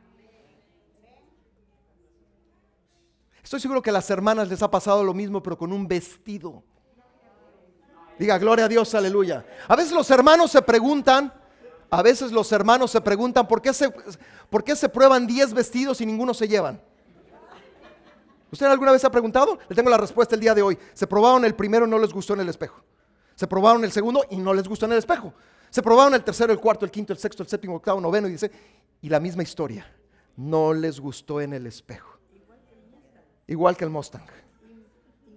[3.43, 6.63] Estoy seguro que a las hermanas les ha pasado lo mismo, pero con un vestido.
[8.17, 9.45] Diga, gloria a Dios, aleluya.
[9.67, 11.34] A veces los hermanos se preguntan,
[11.89, 13.93] a veces los hermanos se preguntan por qué se,
[14.49, 16.81] por qué se prueban 10 vestidos y ninguno se llevan.
[18.56, 19.60] ¿Usted alguna vez ha preguntado?
[19.68, 20.78] Le tengo la respuesta el día de hoy.
[20.94, 22.82] Se probaron el primero no les gustó en el espejo.
[23.36, 25.34] Se probaron el segundo y no les gustó en el espejo.
[25.70, 28.32] Se probaron el tercero, el cuarto, el quinto, el sexto, el séptimo, octavo, noveno y
[28.32, 28.50] dice,
[29.02, 29.86] y la misma historia.
[30.38, 32.18] No les gustó en el espejo.
[33.46, 34.26] Igual que el Mustang.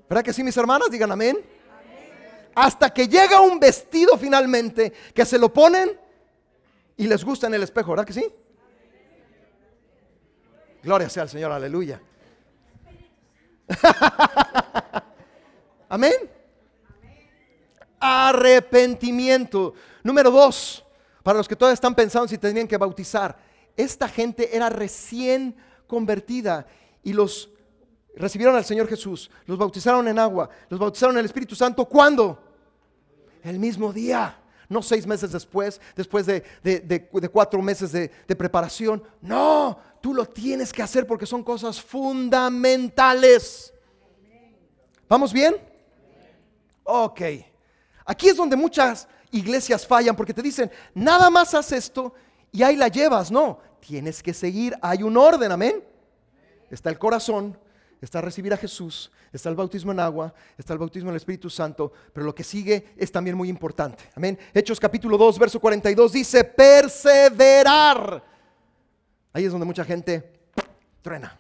[0.09, 0.89] ¿Verdad que sí, mis hermanas?
[0.89, 1.45] Digan amén.
[2.55, 5.99] Hasta que llega un vestido finalmente que se lo ponen
[6.97, 8.33] y les gusta en el espejo, ¿verdad que sí?
[10.85, 12.01] Gloria sea al Señor, aleluya.
[15.89, 16.15] Amén.
[18.01, 19.75] Arrepentimiento.
[20.03, 20.85] Número dos,
[21.23, 23.37] para los que todavía están pensando si tenían que bautizar.
[23.77, 26.67] Esta gente era recién convertida
[27.03, 27.51] y los
[28.17, 31.85] recibieron al Señor Jesús, los bautizaron en agua, los bautizaron en el Espíritu Santo.
[31.85, 32.43] ¿Cuándo?
[33.43, 34.37] El mismo día,
[34.69, 36.43] no seis meses después, después de,
[37.33, 39.03] cuatro meses de, preparación.
[39.23, 43.73] No, tú lo tienes que hacer porque son cosas fundamentales.
[45.09, 45.57] ¿Vamos bien?
[46.85, 47.21] Ok.
[48.05, 52.15] Aquí es donde muchas iglesias fallan porque te dicen, nada más haz esto
[52.53, 53.31] y ahí la llevas.
[53.31, 55.85] No, tienes que seguir, hay un orden, amén.
[56.71, 57.59] Está el corazón,
[58.01, 61.51] está recibir a Jesús, está el bautismo en agua, está el bautismo en el Espíritu
[61.51, 64.05] Santo, pero lo que sigue es también muy importante.
[64.15, 64.39] Amén.
[64.53, 68.23] Hechos capítulo 2, verso 42 dice, perseverar.
[69.39, 70.33] Ahí es donde mucha gente
[71.01, 71.39] truena.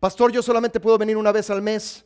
[0.00, 2.02] Pastor, yo solamente puedo venir una vez al mes,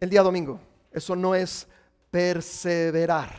[0.00, 0.58] el día domingo.
[0.90, 1.68] Eso no es
[2.10, 3.30] perseverar.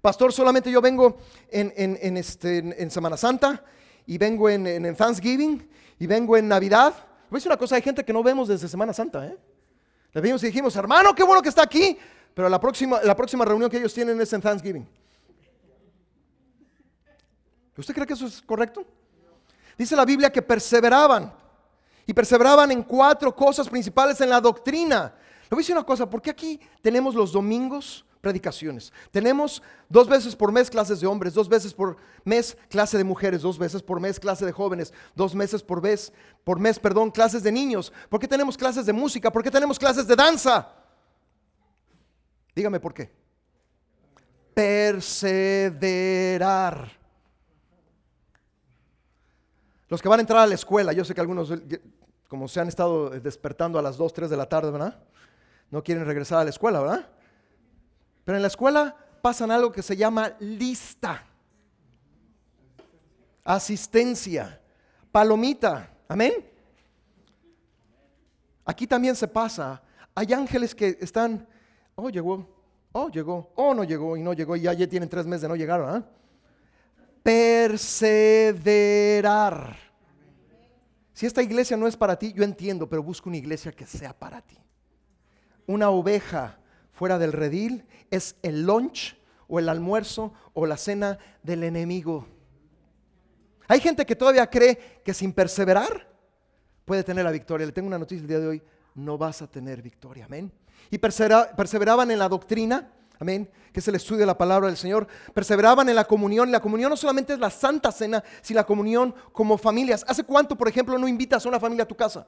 [0.00, 1.18] Pastor, solamente yo vengo
[1.50, 3.64] en, este, en Semana Santa
[4.06, 5.68] y vengo en Thanksgiving
[5.98, 6.94] y vengo en Navidad
[7.32, 9.36] decir una cosa, hay gente que no vemos desde Semana Santa, ¿eh?
[10.12, 11.98] Le vimos y dijimos, hermano, qué bueno que está aquí,
[12.32, 14.88] pero la próxima, la próxima reunión que ellos tienen es en Thanksgiving.
[17.76, 18.86] ¿Usted cree que eso es correcto?
[19.76, 21.32] Dice la Biblia que perseveraban
[22.06, 25.14] y perseveraban en cuatro cosas principales en la doctrina.
[25.44, 28.92] Le voy a decir una cosa, ¿por qué aquí tenemos los domingos predicaciones.
[29.10, 33.40] Tenemos dos veces por mes clases de hombres, dos veces por mes clase de mujeres,
[33.42, 36.12] dos veces por mes clase de jóvenes, dos meses por mes,
[36.44, 37.92] por mes, perdón, clases de niños.
[38.08, 39.32] ¿Por qué tenemos clases de música?
[39.32, 40.70] ¿Por qué tenemos clases de danza?
[42.54, 43.10] Dígame por qué.
[44.54, 45.80] Perseverar.
[49.90, 51.52] Los que van a entrar a la escuela, yo sé que algunos,
[52.28, 55.02] como se han estado despertando a las 2, 3 de la tarde, ¿verdad?
[55.68, 57.08] No quieren regresar a la escuela, ¿verdad?
[58.24, 61.24] Pero en la escuela pasan algo que se llama lista,
[63.42, 64.60] asistencia,
[65.10, 65.90] palomita.
[66.06, 66.34] Amén.
[68.64, 69.82] Aquí también se pasa.
[70.14, 71.48] Hay ángeles que están,
[71.96, 72.46] oh, llegó,
[72.92, 75.48] oh, llegó, oh, no llegó y no llegó y ya, ya tienen tres meses de
[75.48, 75.80] no llegar.
[75.80, 76.04] ¿ah?
[77.22, 79.76] Perseverar.
[81.12, 84.18] Si esta iglesia no es para ti, yo entiendo, pero busca una iglesia que sea
[84.18, 84.56] para ti.
[85.66, 86.58] Una oveja
[86.92, 92.26] fuera del redil es el lunch o el almuerzo o la cena del enemigo.
[93.68, 96.08] Hay gente que todavía cree que sin perseverar
[96.84, 97.66] puede tener la victoria.
[97.66, 98.62] Le tengo una noticia el día de hoy,
[98.94, 100.50] no vas a tener victoria, amén.
[100.90, 105.06] Y perseveraban en la doctrina, amén, que es el estudio de la palabra del Señor.
[105.32, 106.50] Perseveraban en la comunión.
[106.50, 110.04] La comunión no solamente es la santa cena, sino la comunión como familias.
[110.08, 112.26] ¿Hace cuánto, por ejemplo, no invitas a una familia a tu casa?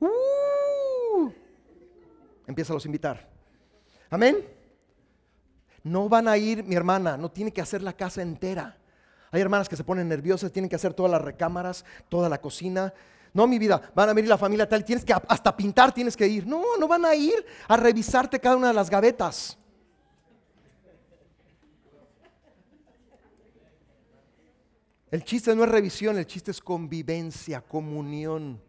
[0.00, 1.30] Uh,
[2.46, 3.28] empieza a los invitar.
[4.08, 4.46] Amén.
[5.82, 8.78] No van a ir, mi hermana, no tiene que hacer la casa entera.
[9.32, 12.94] Hay hermanas que se ponen nerviosas, tienen que hacer todas las recámaras, toda la cocina.
[13.34, 16.26] No, mi vida, van a venir la familia tal, tienes que hasta pintar tienes que
[16.26, 16.46] ir.
[16.46, 17.34] No, no van a ir
[17.66, 19.56] a revisarte cada una de las gavetas.
[25.10, 28.60] El chiste no es revisión, el chiste es convivencia, comunión.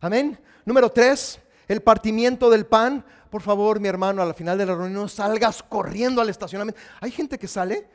[0.00, 0.38] Amén.
[0.64, 4.74] Número tres, el partimiento del pan, por favor, mi hermano, a la final de la
[4.74, 6.80] reunión no salgas corriendo al estacionamiento.
[7.00, 7.88] Hay gente que sale,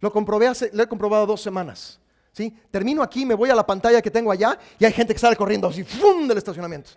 [0.00, 2.00] lo comprobé hace, lo he comprobado dos semanas.
[2.34, 2.54] ¿Sí?
[2.70, 5.36] Termino aquí, me voy a la pantalla que tengo allá y hay gente que sale
[5.36, 6.28] corriendo así, ¡fum!
[6.28, 6.90] del estacionamiento.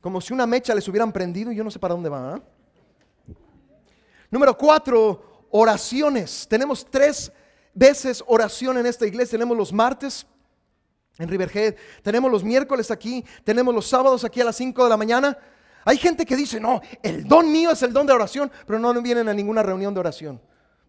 [0.00, 2.42] Como si una mecha les hubieran prendido y yo no sé para dónde van.
[4.30, 6.46] Número cuatro, oraciones.
[6.48, 7.30] Tenemos tres
[7.74, 9.32] veces oración en esta iglesia.
[9.32, 10.26] Tenemos los martes,
[11.18, 11.74] en Riverhead.
[12.02, 15.36] Tenemos los miércoles aquí, tenemos los sábados aquí a las 5 de la mañana.
[15.84, 18.92] Hay gente que dice, no, el don mío es el don de oración, pero no
[19.02, 20.40] vienen a ninguna reunión de oración.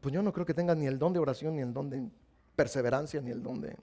[0.02, 1.98] Pues yo no creo que tengan ni el don de oración, ni el don de
[2.58, 3.78] perseverancia, ni el don de...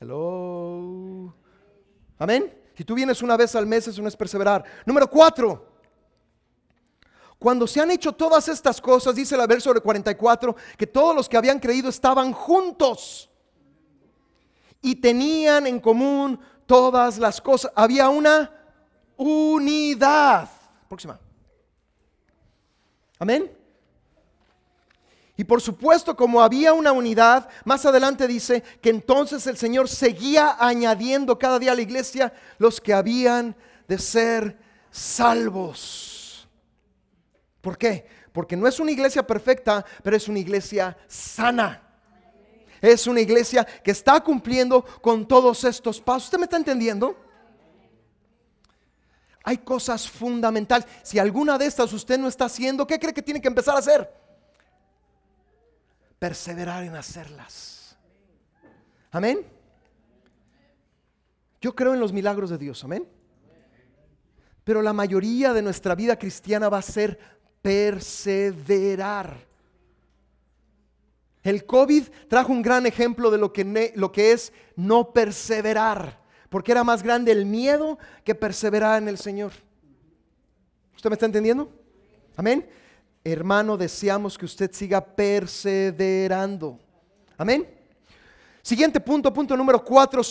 [0.00, 1.32] Hello.
[2.18, 2.52] Amén.
[2.76, 4.64] Si tú vienes una vez al mes, eso no es perseverar.
[4.84, 5.66] Número cuatro.
[7.38, 11.36] Cuando se han hecho todas estas cosas, dice el verso 44, que todos los que
[11.36, 13.30] habían creído estaban juntos
[14.82, 17.70] y tenían en común todas las cosas.
[17.74, 18.52] Había una
[19.16, 20.48] unidad.
[20.88, 21.20] Próxima.
[23.20, 23.57] Amén.
[25.38, 30.56] Y por supuesto, como había una unidad, más adelante dice que entonces el Señor seguía
[30.58, 33.54] añadiendo cada día a la iglesia los que habían
[33.86, 34.58] de ser
[34.90, 36.48] salvos.
[37.60, 38.04] ¿Por qué?
[38.32, 41.84] Porque no es una iglesia perfecta, pero es una iglesia sana.
[42.80, 46.24] Es una iglesia que está cumpliendo con todos estos pasos.
[46.24, 47.16] ¿Usted me está entendiendo?
[49.44, 50.88] Hay cosas fundamentales.
[51.04, 53.78] Si alguna de estas usted no está haciendo, ¿qué cree que tiene que empezar a
[53.78, 54.27] hacer?
[56.18, 57.96] Perseverar en hacerlas.
[59.10, 59.46] Amén.
[61.60, 63.06] Yo creo en los milagros de Dios, amén.
[64.64, 67.18] Pero la mayoría de nuestra vida cristiana va a ser
[67.62, 69.46] perseverar.
[71.42, 76.72] El COVID trajo un gran ejemplo de lo que, lo que es no perseverar porque
[76.72, 79.52] era más grande el miedo que perseverar en el Señor.
[80.96, 81.70] ¿Usted me está entendiendo?
[82.36, 82.68] Amén.
[83.32, 86.78] Hermano, deseamos que usted siga perseverando.
[87.36, 87.68] Amén.
[88.62, 90.22] Siguiente punto, punto número cuatro.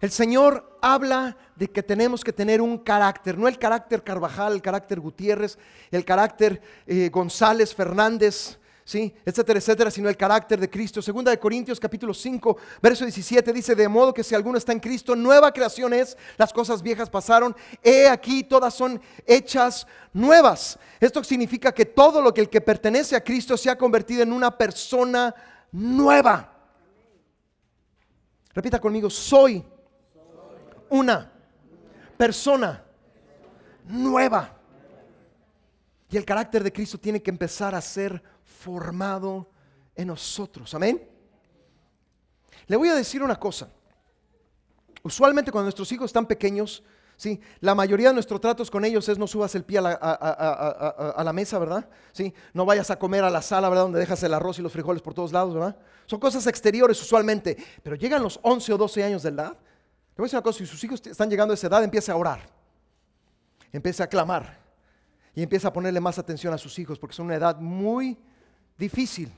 [0.00, 4.62] El Señor habla de que tenemos que tener un carácter, no el carácter Carvajal, el
[4.62, 5.58] carácter Gutiérrez,
[5.90, 9.14] el carácter eh, González, Fernández, ¿sí?
[9.24, 11.00] etcétera, etcétera, sino el carácter de Cristo.
[11.02, 14.80] Segunda de Corintios capítulo 5, verso 17 dice, de modo que si alguno está en
[14.80, 20.78] Cristo, nueva creación es, las cosas viejas pasaron, he aquí todas son hechas nuevas.
[20.98, 24.32] Esto significa que todo lo que el que pertenece a Cristo se ha convertido en
[24.32, 25.34] una persona
[25.72, 26.56] nueva.
[28.52, 29.64] Repita conmigo, soy
[30.88, 31.30] una
[32.16, 32.84] persona
[33.86, 34.56] nueva.
[36.10, 38.20] Y el carácter de Cristo tiene que empezar a ser
[38.60, 39.48] formado
[39.94, 40.74] en nosotros.
[40.74, 41.08] Amén.
[42.66, 43.68] Le voy a decir una cosa.
[45.02, 46.82] Usualmente cuando nuestros hijos están pequeños,
[47.16, 47.40] ¿sí?
[47.60, 51.58] la mayoría de nuestros tratos con ellos es no subas el pie a la, mesa,
[51.58, 51.88] ¿verdad?
[52.12, 52.34] ¿Sí?
[52.52, 53.84] No vayas a comer a la sala, ¿verdad?
[53.84, 55.76] Donde dejas el arroz y los frijoles por todos lados, ¿verdad?
[56.04, 59.52] Son cosas exteriores usualmente, pero llegan los 11 o 12 años de edad.
[59.52, 62.12] Le voy a decir una cosa, si sus hijos están llegando a esa edad, empieza
[62.12, 62.40] a orar,
[63.72, 64.60] empieza a clamar
[65.34, 68.18] y empieza a ponerle más atención a sus hijos, porque son una edad muy
[68.80, 69.30] difícil.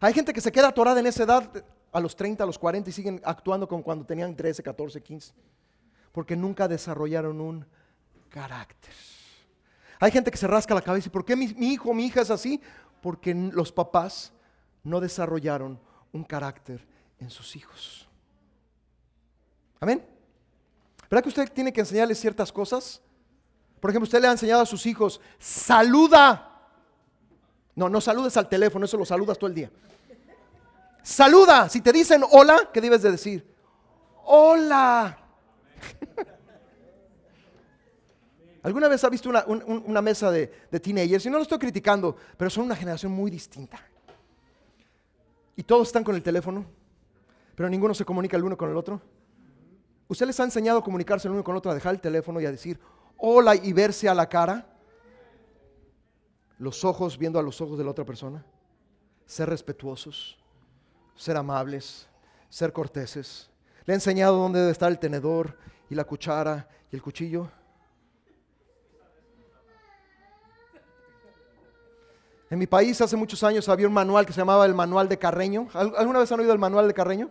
[0.00, 2.90] Hay gente que se queda atorada en esa edad a los 30, a los 40
[2.90, 5.32] y siguen actuando como cuando tenían 13, 14, 15,
[6.12, 7.64] porque nunca desarrollaron un
[8.28, 8.92] carácter.
[10.00, 12.20] Hay gente que se rasca la cabeza y ¿por qué mi, mi hijo, mi hija
[12.20, 12.60] es así?
[13.00, 14.32] Porque los papás
[14.82, 15.80] no desarrollaron
[16.12, 16.86] un carácter
[17.20, 18.08] en sus hijos.
[19.80, 20.04] Amén.
[21.08, 23.00] ¿Verdad que usted tiene que enseñarles ciertas cosas?
[23.80, 26.53] Por ejemplo, usted le ha enseñado a sus hijos, saluda.
[27.76, 29.70] No, no saludes al teléfono, eso lo saludas todo el día.
[31.02, 31.68] Saluda.
[31.68, 33.46] Si te dicen hola, ¿qué debes de decir?
[34.24, 35.18] Hola.
[38.62, 41.26] ¿Alguna vez ha visto una, mesa de, de, teenagers?
[41.26, 43.78] Y no lo estoy criticando, pero son una generación muy distinta.
[45.54, 46.64] Y todos están con el teléfono,
[47.54, 49.02] pero ninguno se comunica el uno con el otro.
[50.08, 52.40] ¿Usted les ha enseñado a comunicarse el uno con el otro, a dejar el teléfono
[52.40, 52.80] y a decir
[53.18, 54.73] hola y verse a la cara?
[56.64, 58.42] Los ojos viendo a los ojos de la otra persona,
[59.26, 60.38] ser respetuosos,
[61.14, 62.08] ser amables,
[62.48, 63.50] ser corteses.
[63.84, 65.58] Le he enseñado dónde debe estar el tenedor
[65.90, 67.50] y la cuchara y el cuchillo.
[72.48, 75.18] En mi país hace muchos años había un manual que se llamaba el manual de
[75.18, 75.68] Carreño.
[75.74, 77.30] ¿Alguna vez han oído el manual de Carreño?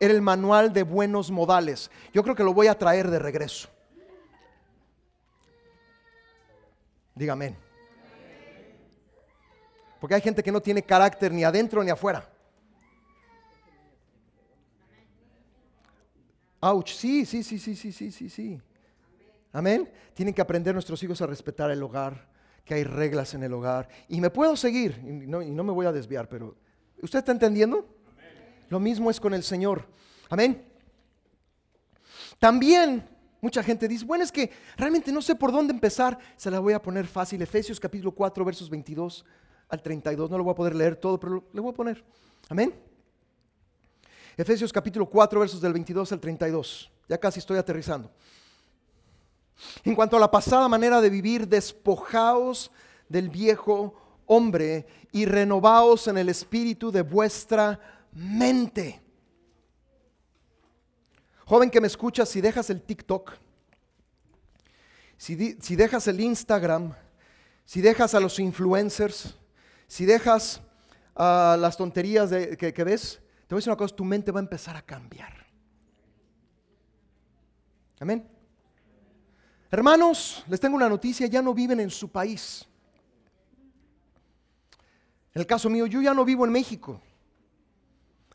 [0.00, 1.92] Era el manual de buenos modales.
[2.12, 3.68] Yo creo que lo voy a traer de regreso.
[7.14, 7.67] Dígame.
[10.00, 12.28] Porque hay gente que no tiene carácter ni adentro ni afuera.
[16.60, 18.60] Ouch, sí, sí, sí, sí, sí, sí, sí, sí.
[19.52, 19.88] Amén.
[20.14, 22.28] Tienen que aprender nuestros hijos a respetar el hogar,
[22.64, 23.88] que hay reglas en el hogar.
[24.08, 26.56] Y me puedo seguir, y no, y no me voy a desviar, pero
[27.00, 27.88] ¿usted está entendiendo?
[28.68, 29.86] Lo mismo es con el Señor.
[30.28, 30.64] Amén.
[32.38, 33.08] También
[33.40, 36.18] mucha gente dice, bueno, es que realmente no sé por dónde empezar.
[36.36, 37.40] Se la voy a poner fácil.
[37.40, 39.24] Efesios capítulo 4, versos 22
[39.68, 40.30] al 32.
[40.30, 42.04] No lo voy a poder leer todo, pero le voy a poner.
[42.48, 42.74] Amén.
[44.36, 46.90] Efesios capítulo 4, versos del 22 al 32.
[47.08, 48.10] Ya casi estoy aterrizando.
[49.82, 52.70] En cuanto a la pasada manera de vivir, despojaos
[53.08, 57.80] del viejo hombre y renovaos en el espíritu de vuestra
[58.12, 59.00] mente.
[61.44, 63.32] Joven que me escuchas, si dejas el TikTok,
[65.16, 66.94] si, si dejas el Instagram,
[67.64, 69.34] si dejas a los influencers,
[69.88, 70.60] si dejas
[71.16, 74.30] a las tonterías de, que, que ves, te voy a decir una cosa, tu mente
[74.30, 75.32] va a empezar a cambiar.
[77.98, 78.28] Amén.
[79.70, 82.66] Hermanos, les tengo una noticia, ya no viven en su país.
[85.34, 87.00] En el caso mío, yo ya no vivo en México.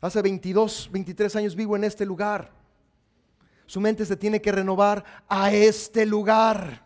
[0.00, 2.50] Hace 22, 23 años vivo en este lugar.
[3.66, 6.84] Su mente se tiene que renovar a este lugar.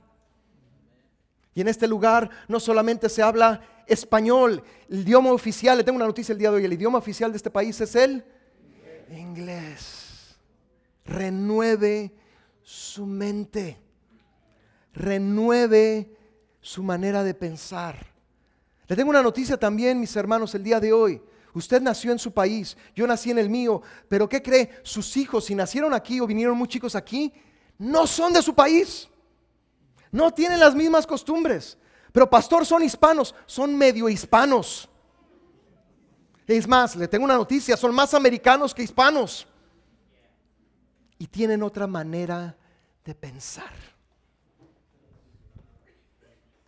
[1.58, 6.06] Y en este lugar no solamente se habla español, el idioma oficial, le tengo una
[6.06, 8.24] noticia el día de hoy, el idioma oficial de este país es el
[9.10, 10.36] inglés.
[11.04, 12.14] Renueve
[12.62, 13.76] su mente
[14.94, 16.16] renueve
[16.60, 18.06] su manera de pensar.
[18.86, 21.20] Le tengo una noticia también, mis hermanos, el día de hoy.
[21.54, 24.70] Usted nació en su país, yo nací en el mío, pero ¿qué cree?
[24.84, 27.32] Sus hijos, si nacieron aquí o vinieron muy chicos aquí,
[27.78, 29.08] no son de su país.
[30.10, 31.76] No tienen las mismas costumbres.
[32.12, 34.88] Pero pastor, son hispanos, son medio hispanos.
[36.46, 39.46] Es más, le tengo una noticia, son más americanos que hispanos.
[41.18, 42.56] Y tienen otra manera
[43.04, 43.72] de pensar.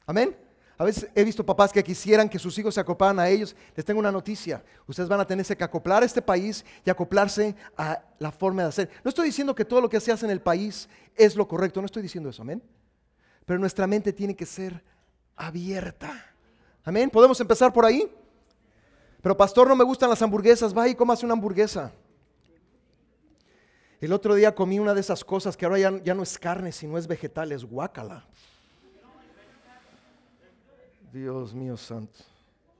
[0.06, 0.36] Amén.
[0.76, 3.54] A veces he visto papás que quisieran que sus hijos se acoplaran a ellos.
[3.76, 4.64] Les tengo una noticia.
[4.86, 8.68] Ustedes van a tenerse que acoplar a este país y acoplarse a la forma de
[8.68, 8.90] hacer.
[9.04, 11.80] No estoy diciendo que todo lo que se hace en el país es lo correcto.
[11.80, 12.42] No estoy diciendo eso.
[12.42, 12.62] Amén.
[13.50, 14.80] Pero nuestra mente tiene que ser
[15.34, 16.24] abierta.
[16.84, 17.10] Amén.
[17.10, 18.08] ¿Podemos empezar por ahí?
[19.20, 20.72] Pero pastor, no me gustan las hamburguesas.
[20.72, 21.90] Va y cómase una hamburguesa.
[24.00, 26.70] El otro día comí una de esas cosas que ahora ya, ya no es carne,
[26.70, 28.24] sino es vegetal, es guacala.
[31.12, 32.20] Dios mío santo.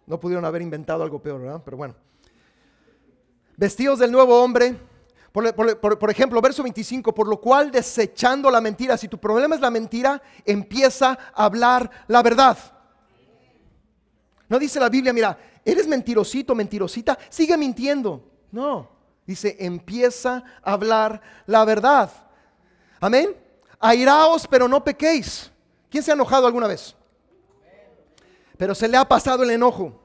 [0.07, 1.62] No pudieron haber inventado algo peor, ¿verdad?
[1.64, 1.97] Pero bueno.
[3.57, 4.77] Vestidos del nuevo hombre.
[5.33, 9.70] Por, ejemplo, verso 25, por lo cual desechando la mentira, si tu problema es la
[9.70, 12.59] mentira, empieza a hablar la verdad.
[14.49, 18.24] No dice la Biblia, mira, eres mentirosito, mentirosita, sigue mintiendo.
[18.51, 18.89] No,
[19.24, 22.11] dice, empieza a hablar la verdad.
[22.99, 23.37] Amén.
[23.78, 25.51] Airaos, pero no pequéis.
[25.89, 26.97] ¿Quién se ha enojado alguna vez?
[28.61, 29.99] pero se le ha pasado el enojo.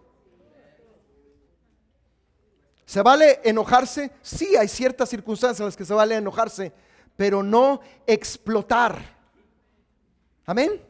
[2.85, 4.11] ¿Se vale enojarse?
[4.21, 6.71] Sí, hay ciertas circunstancias en las que se vale enojarse,
[7.15, 9.15] pero no explotar.
[10.45, 10.81] Amén.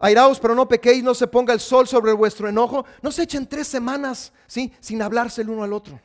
[0.00, 2.84] Airaos, pero no pequéis, no se ponga el sol sobre vuestro enojo.
[3.02, 4.72] No se echen tres semanas ¿sí?
[4.80, 6.00] sin hablarse el uno al otro.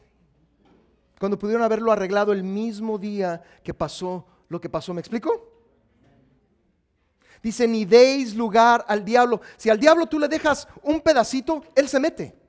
[1.17, 4.93] Cuando pudieron haberlo arreglado el mismo día que pasó lo que pasó.
[4.93, 5.49] ¿Me explico?
[7.41, 9.39] Dice, ni deis lugar al diablo.
[9.55, 12.44] Si al diablo tú le dejas un pedacito, él se mete.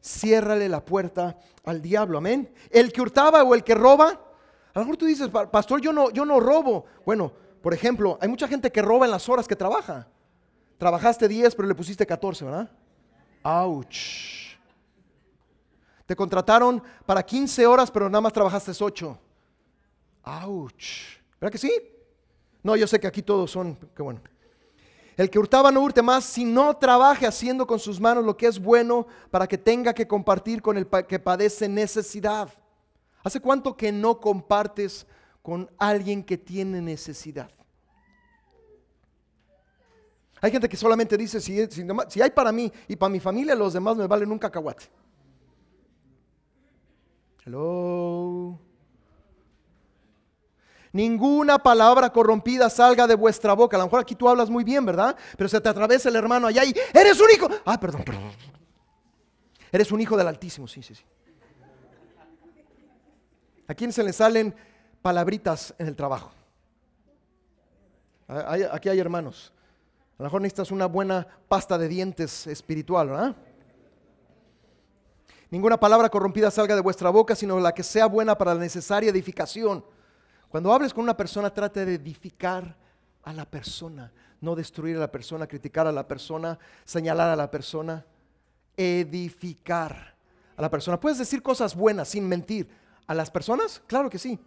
[0.00, 2.52] Ciérrale la puerta al diablo, amén.
[2.70, 6.10] El que hurtaba o el que roba, a lo mejor tú dices, pastor, yo no,
[6.10, 6.86] yo no robo.
[7.04, 7.32] Bueno,
[7.62, 10.06] por ejemplo, hay mucha gente que roba en las horas que trabaja.
[10.78, 12.70] Trabajaste 10, pero le pusiste 14, ¿verdad?
[13.42, 14.56] Ouch.
[16.06, 19.18] Te contrataron para 15 horas, pero nada más trabajaste 8.
[20.24, 21.18] Ouch.
[21.40, 21.72] ¿Verdad que sí?
[22.62, 24.20] No, yo sé que aquí todos son, qué bueno.
[25.20, 28.46] El que hurtaba no hurte más, si no trabaje haciendo con sus manos lo que
[28.46, 32.48] es bueno para que tenga que compartir con el que padece necesidad.
[33.22, 35.06] ¿Hace cuánto que no compartes
[35.42, 37.50] con alguien que tiene necesidad?
[40.40, 41.68] Hay gente que solamente dice, si,
[42.08, 44.86] si hay para mí y para mi familia, los demás me valen un cacahuate.
[47.44, 48.58] Hello.
[50.92, 53.76] Ninguna palabra corrompida salga de vuestra boca.
[53.76, 55.16] A lo mejor aquí tú hablas muy bien, ¿verdad?
[55.36, 57.48] Pero se te atraviesa el hermano allá y eres un hijo.
[57.64, 58.32] Ah, perdón, perdón.
[59.70, 61.04] Eres un hijo del Altísimo, sí, sí, sí.
[63.68, 64.52] ¿A quién se le salen
[65.00, 66.32] palabritas en el trabajo?
[68.72, 69.52] Aquí hay hermanos.
[70.18, 73.36] A lo mejor necesitas una buena pasta de dientes espiritual, ¿verdad?
[75.50, 79.10] Ninguna palabra corrompida salga de vuestra boca, sino la que sea buena para la necesaria
[79.10, 79.84] edificación
[80.50, 82.76] cuando hables con una persona, trate de edificar
[83.22, 87.50] a la persona, no destruir a la persona, criticar a la persona, señalar a la
[87.50, 88.04] persona,
[88.76, 90.16] edificar
[90.56, 90.98] a la persona.
[90.98, 92.68] Puedes decir cosas buenas sin mentir
[93.06, 94.38] a las personas, claro que sí.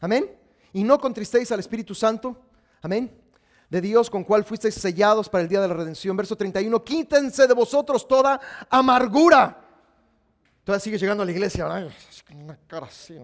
[0.00, 0.30] Amén.
[0.72, 2.36] Y no contristéis al Espíritu Santo.
[2.80, 3.10] Amén.
[3.68, 6.16] De Dios con cual fuisteis sellados para el día de la redención.
[6.16, 6.84] Verso 31.
[6.84, 8.40] Quítense de vosotros toda
[8.70, 9.64] amargura.
[10.62, 11.66] Todavía sigue llegando a la iglesia.
[11.66, 13.18] Una cara así.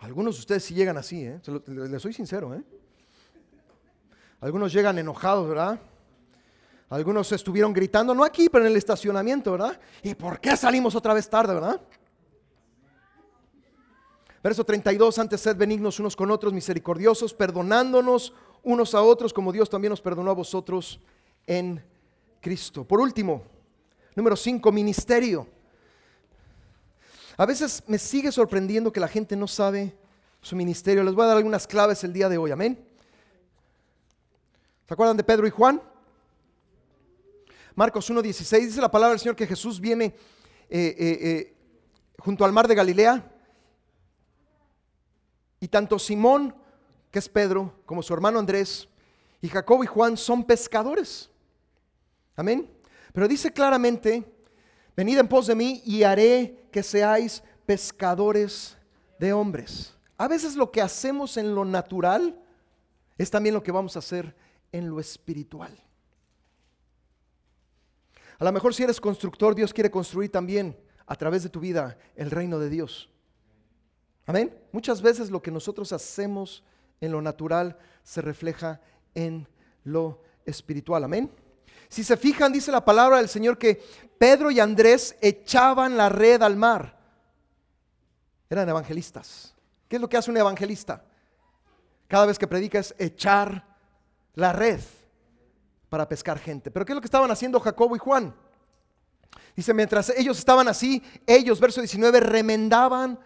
[0.00, 1.40] Algunos de ustedes sí llegan así, ¿eh?
[1.66, 2.54] les soy sincero.
[2.54, 2.62] ¿eh?
[4.40, 5.78] Algunos llegan enojados, ¿verdad?
[6.88, 9.78] Algunos estuvieron gritando, no aquí, pero en el estacionamiento, ¿verdad?
[10.02, 11.80] ¿Y por qué salimos otra vez tarde, verdad?
[14.42, 18.32] Verso 32, antes sed benignos unos con otros, misericordiosos, perdonándonos
[18.62, 20.98] unos a otros, como Dios también nos perdonó a vosotros
[21.46, 21.84] en
[22.40, 22.84] Cristo.
[22.84, 23.42] Por último,
[24.16, 25.46] número 5, ministerio.
[27.40, 29.96] A veces me sigue sorprendiendo que la gente no sabe
[30.42, 31.02] su ministerio.
[31.02, 32.86] Les voy a dar algunas claves el día de hoy, amén.
[34.86, 35.80] ¿Se acuerdan de Pedro y Juan?
[37.74, 40.14] Marcos 1.16 dice la palabra del Señor que Jesús viene eh,
[40.68, 41.56] eh, eh,
[42.18, 43.32] junto al mar de Galilea
[45.60, 46.54] y tanto Simón,
[47.10, 48.86] que es Pedro, como su hermano Andrés,
[49.40, 51.30] y Jacobo y Juan son pescadores.
[52.36, 52.70] Amén.
[53.14, 54.30] Pero dice claramente,
[55.00, 58.76] venid en pos de mí y haré que seáis pescadores
[59.18, 59.94] de hombres.
[60.18, 62.38] A veces lo que hacemos en lo natural
[63.16, 64.36] es también lo que vamos a hacer
[64.70, 65.74] en lo espiritual.
[68.38, 70.76] A lo mejor si eres constructor, Dios quiere construir también
[71.06, 73.08] a través de tu vida el reino de Dios.
[74.26, 74.54] Amén.
[74.70, 76.62] Muchas veces lo que nosotros hacemos
[77.00, 78.82] en lo natural se refleja
[79.14, 79.48] en
[79.82, 81.04] lo espiritual.
[81.04, 81.30] Amén.
[81.90, 83.82] Si se fijan, dice la palabra del Señor que
[84.16, 86.96] Pedro y Andrés echaban la red al mar.
[88.48, 89.54] Eran evangelistas.
[89.88, 91.04] ¿Qué es lo que hace un evangelista?
[92.06, 93.66] Cada vez que predica es echar
[94.34, 94.80] la red
[95.88, 96.70] para pescar gente.
[96.70, 98.36] Pero ¿qué es lo que estaban haciendo Jacobo y Juan?
[99.56, 103.18] Dice, mientras ellos estaban así, ellos, verso 19, remendaban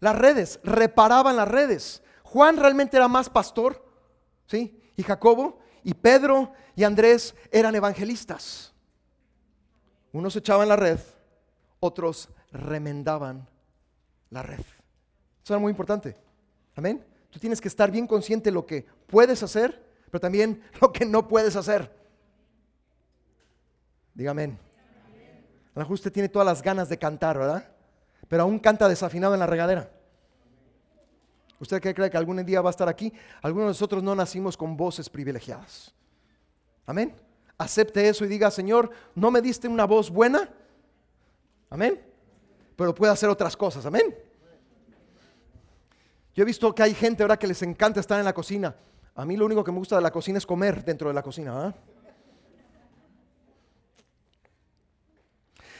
[0.00, 2.02] las redes, reparaban las redes.
[2.24, 3.84] Juan realmente era más pastor,
[4.48, 4.80] ¿sí?
[4.96, 8.72] Y Jacobo, y Pedro y Andrés eran evangelistas.
[10.12, 10.98] Unos echaban la red,
[11.80, 13.48] otros remendaban
[14.30, 14.60] la red.
[15.42, 16.16] Eso era muy importante.
[16.74, 17.04] Amén.
[17.30, 21.06] Tú tienes que estar bien consciente de lo que puedes hacer pero también lo que
[21.06, 21.90] no puedes hacer.
[25.74, 27.66] A lo mejor usted tiene todas las ganas de cantar, ¿verdad?
[28.28, 29.90] Pero aún canta desafinado en la regadera.
[31.62, 33.12] ¿Usted cree que algún día va a estar aquí?
[33.40, 35.94] Algunos de nosotros no nacimos con voces privilegiadas.
[36.84, 37.14] Amén.
[37.56, 40.50] Acepte eso y diga, Señor, ¿no me diste una voz buena?
[41.70, 42.02] Amén.
[42.74, 43.86] Pero puede hacer otras cosas.
[43.86, 44.12] Amén.
[46.34, 48.74] Yo he visto que hay gente ahora que les encanta estar en la cocina.
[49.14, 51.22] A mí lo único que me gusta de la cocina es comer dentro de la
[51.22, 51.66] cocina.
[51.66, 51.74] ¿ah?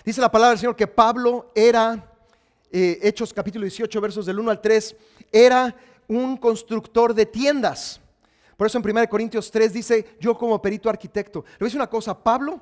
[0.04, 2.11] Dice la palabra del Señor que Pablo era,
[2.72, 4.96] eh, Hechos capítulo 18, versos del 1 al 3,
[5.30, 5.76] era
[6.08, 8.00] un constructor de tiendas.
[8.56, 11.44] Por eso en 1 Corintios 3 dice, yo como perito arquitecto.
[11.58, 12.60] Le decir una cosa, Pablo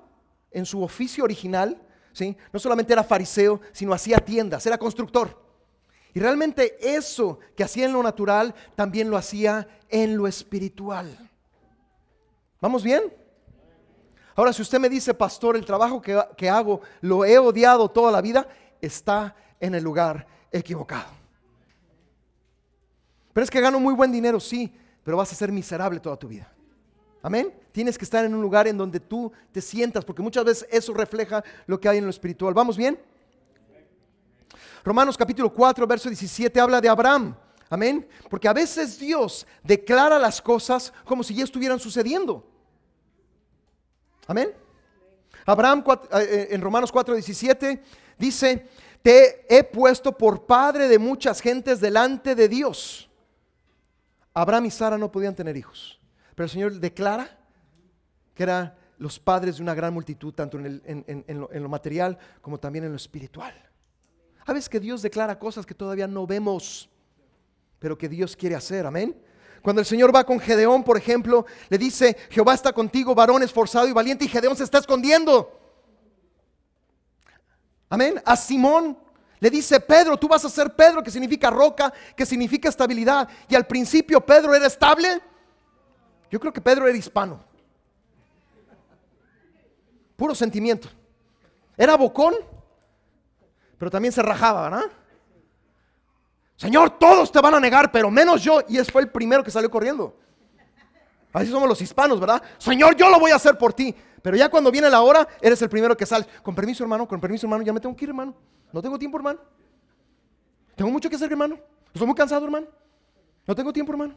[0.50, 1.80] en su oficio original,
[2.12, 2.36] ¿sí?
[2.52, 5.40] no solamente era fariseo, sino hacía tiendas, era constructor.
[6.12, 11.16] Y realmente eso que hacía en lo natural, también lo hacía en lo espiritual.
[12.60, 13.14] ¿Vamos bien?
[14.34, 18.20] Ahora, si usted me dice, pastor, el trabajo que, hago lo he odiado toda la
[18.20, 18.48] vida,
[18.80, 21.10] está en el lugar equivocado.
[23.32, 26.26] Pero es que gano muy buen dinero, sí, pero vas a ser miserable toda tu
[26.26, 26.52] vida.
[27.22, 27.54] Amén.
[27.72, 30.94] Tienes que estar en un lugar en donde tú te sientas, porque muchas veces eso
[30.94, 32.54] refleja lo que hay en lo espiritual.
[32.54, 32.98] ¿Vamos bien?
[34.82, 37.36] Romanos capítulo 4, verso 17 habla de Abraham.
[37.68, 38.08] Amén.
[38.28, 42.44] Porque a veces Dios declara las cosas como si ya estuvieran sucediendo.
[44.26, 44.52] Amén.
[45.44, 47.82] Abraham eh, eh, en Romanos 4, 17
[48.18, 48.68] dice,
[49.02, 53.10] te he puesto por padre de muchas gentes delante de Dios.
[54.34, 56.00] Abraham y Sara no podían tener hijos,
[56.34, 57.38] pero el Señor declara
[58.34, 62.90] que eran los padres de una gran multitud, tanto en, lo, material como también en
[62.90, 63.54] lo espiritual.
[64.46, 66.90] Veces que Dios declara cosas que todavía no vemos,
[67.78, 69.16] pero que Dios quiere hacer, amén.
[69.62, 73.86] Cuando el Señor va con Gedeón, por ejemplo, le dice, Jehová está contigo, varón esforzado
[73.86, 75.59] y valiente, y Gedeón se está escondiendo.
[77.90, 78.22] Amén.
[78.24, 78.96] A Simón
[79.40, 83.28] le dice, Pedro, tú vas a ser Pedro, que significa roca, que significa estabilidad.
[83.48, 85.20] Y al principio Pedro era estable.
[86.30, 87.40] Yo creo que Pedro era hispano.
[90.16, 90.88] Puro sentimiento.
[91.76, 92.34] Era bocón,
[93.76, 94.86] pero también se rajaba, ¿verdad?
[96.56, 98.60] Señor, todos te van a negar, pero menos yo.
[98.68, 100.14] Y ese fue el primero que salió corriendo.
[101.32, 102.42] Así somos los hispanos, ¿verdad?
[102.58, 103.96] Señor, yo lo voy a hacer por ti.
[104.22, 106.26] Pero ya cuando viene la hora, eres el primero que sale.
[106.42, 108.34] Con permiso, hermano, con permiso, hermano, ya me tengo que ir, hermano.
[108.72, 109.40] No tengo tiempo, hermano.
[110.76, 111.58] Tengo mucho que hacer, hermano.
[111.92, 112.66] Estoy muy cansado, hermano.
[113.46, 114.14] No tengo tiempo, hermano.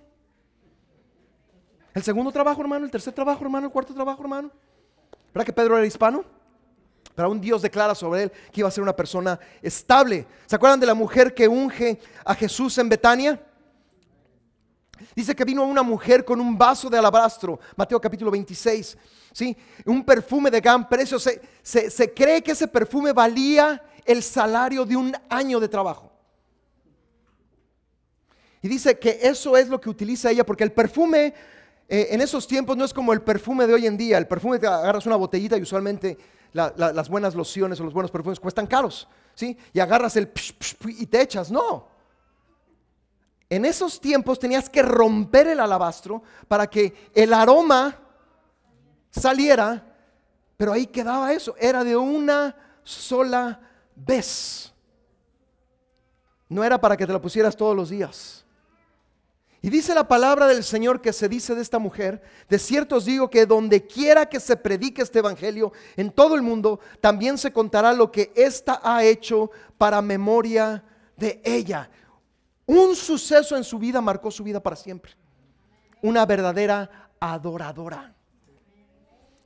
[1.93, 2.85] El segundo trabajo, hermano.
[2.85, 3.67] El tercer trabajo, hermano.
[3.67, 4.51] El cuarto trabajo, hermano.
[5.33, 6.23] ¿Verdad que Pedro era hispano?
[7.15, 10.25] Pero aún Dios declara sobre él que iba a ser una persona estable.
[10.45, 13.39] ¿Se acuerdan de la mujer que unge a Jesús en Betania?
[15.15, 18.97] Dice que vino una mujer con un vaso de alabastro, Mateo capítulo 26,
[19.33, 19.57] ¿sí?
[19.85, 21.19] un perfume de gran precio.
[21.19, 26.09] Se, se cree que ese perfume valía el salario de un año de trabajo.
[28.61, 31.33] Y dice que eso es lo que utiliza ella, porque el perfume
[31.89, 34.17] eh, en esos tiempos no es como el perfume de hoy en día.
[34.17, 36.17] El perfume te agarras una botellita y usualmente
[36.53, 39.07] las buenas lociones o los buenos perfumes cuestan caros.
[39.35, 39.57] ¿sí?
[39.73, 40.31] Y agarras el
[40.87, 41.51] y te echas.
[41.51, 41.87] No.
[43.49, 47.99] En esos tiempos tenías que romper el alabastro para que el aroma
[49.13, 49.83] saliera,
[50.57, 51.55] pero ahí quedaba eso.
[51.59, 53.59] Era de una sola
[53.95, 54.73] vez.
[56.49, 58.45] No era para que te lo pusieras todos los días.
[59.61, 63.05] Y dice la palabra del Señor que se dice de esta mujer, de cierto os
[63.05, 67.53] digo que donde quiera que se predique este evangelio en todo el mundo, también se
[67.53, 70.83] contará lo que ésta ha hecho para memoria
[71.15, 71.89] de ella.
[72.65, 75.13] Un suceso en su vida marcó su vida para siempre.
[76.01, 78.13] Una verdadera adoradora.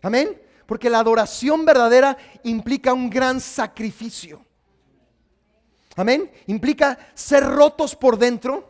[0.02, 0.42] Amén.
[0.66, 4.46] Porque la adoración verdadera implica un gran sacrificio.
[5.96, 6.32] Amén.
[6.46, 8.70] Implica ser rotos por dentro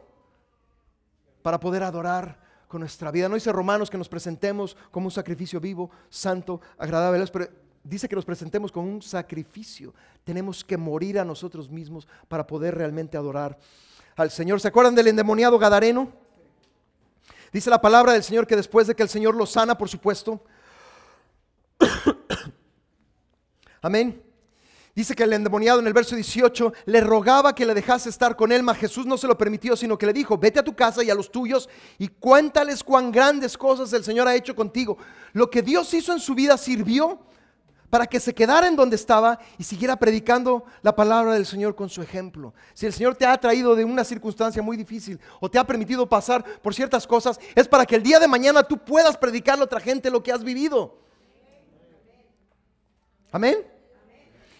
[1.41, 3.27] para poder adorar con nuestra vida.
[3.27, 7.47] No dice Romanos que nos presentemos como un sacrificio vivo, santo, agradable, pero
[7.83, 9.93] dice que nos presentemos como un sacrificio.
[10.23, 13.57] Tenemos que morir a nosotros mismos para poder realmente adorar
[14.15, 14.59] al Señor.
[14.59, 16.11] ¿Se acuerdan del endemoniado Gadareno?
[17.51, 20.41] Dice la palabra del Señor que después de que el Señor lo sana, por supuesto,
[23.81, 24.21] amén,
[24.97, 28.51] Dice que el endemoniado en el verso 18 le rogaba que le dejase estar con
[28.51, 31.03] él, mas Jesús no se lo permitió, sino que le dijo, vete a tu casa
[31.03, 31.69] y a los tuyos
[31.99, 34.97] y cuéntales cuán grandes cosas el Señor ha hecho contigo.
[35.33, 37.19] Lo que Dios hizo en su vida sirvió
[37.91, 41.89] para que se quedara en donde estaba y siguiera predicando la palabra del Señor con
[41.89, 42.55] su ejemplo.
[42.73, 46.09] Si el Señor te ha traído de una circunstancia muy difícil o te ha permitido
[46.09, 49.65] pasar por ciertas cosas, es para que el día de mañana tú puedas predicarle a
[49.65, 51.06] otra gente lo que has vivido.
[53.37, 53.63] Amén.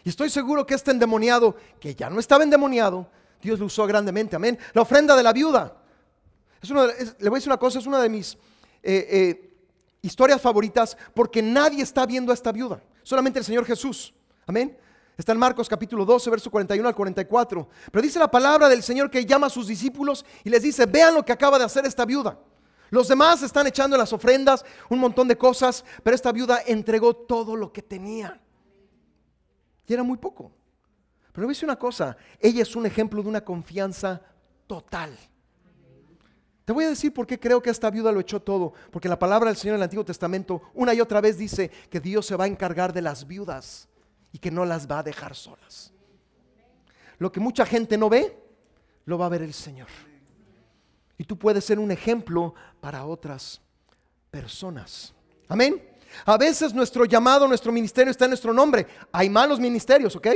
[0.03, 3.09] Y estoy seguro que este endemoniado, que ya no estaba endemoniado,
[3.41, 4.35] Dios lo usó grandemente.
[4.35, 4.55] Amén.
[4.73, 5.75] La ofrenda de la viuda.
[6.61, 8.35] Es le voy a decir una cosa, es una de mis
[8.83, 9.57] eh, eh,
[10.03, 12.79] historias favoritas porque nadie está viendo a esta viuda.
[13.01, 14.13] Solamente el Señor Jesús.
[14.45, 14.77] Amén.
[15.17, 17.67] Está en Marcos capítulo 12, verso 41 al 44.
[17.91, 21.15] Pero dice la palabra del Señor que llama a sus discípulos y les dice, vean
[21.15, 22.37] lo que acaba de hacer esta viuda.
[22.91, 27.55] Los demás están echando las ofrendas un montón de cosas, pero esta viuda entregó todo
[27.55, 28.39] lo que tenía.
[29.87, 30.51] Y era muy poco.
[31.31, 34.21] Pero me una cosa, ella es un ejemplo de una confianza
[34.65, 35.17] total.
[36.65, 38.73] Te voy a decir por qué creo que esta viuda lo echó todo.
[38.91, 42.01] Porque la palabra del Señor en el Antiguo Testamento una y otra vez dice que
[42.01, 43.87] Dios se va a encargar de las viudas
[44.33, 45.93] y que no las va a dejar solas.
[47.19, 48.37] Lo que mucha gente no ve,
[49.05, 49.87] lo va a ver el Señor.
[51.17, 53.61] Y tú puedes ser un ejemplo para otras
[54.29, 55.13] personas.
[55.47, 55.96] Amén.
[56.25, 58.87] A veces nuestro llamado, nuestro ministerio está en nuestro nombre.
[59.11, 60.27] Hay malos ministerios, ¿ok?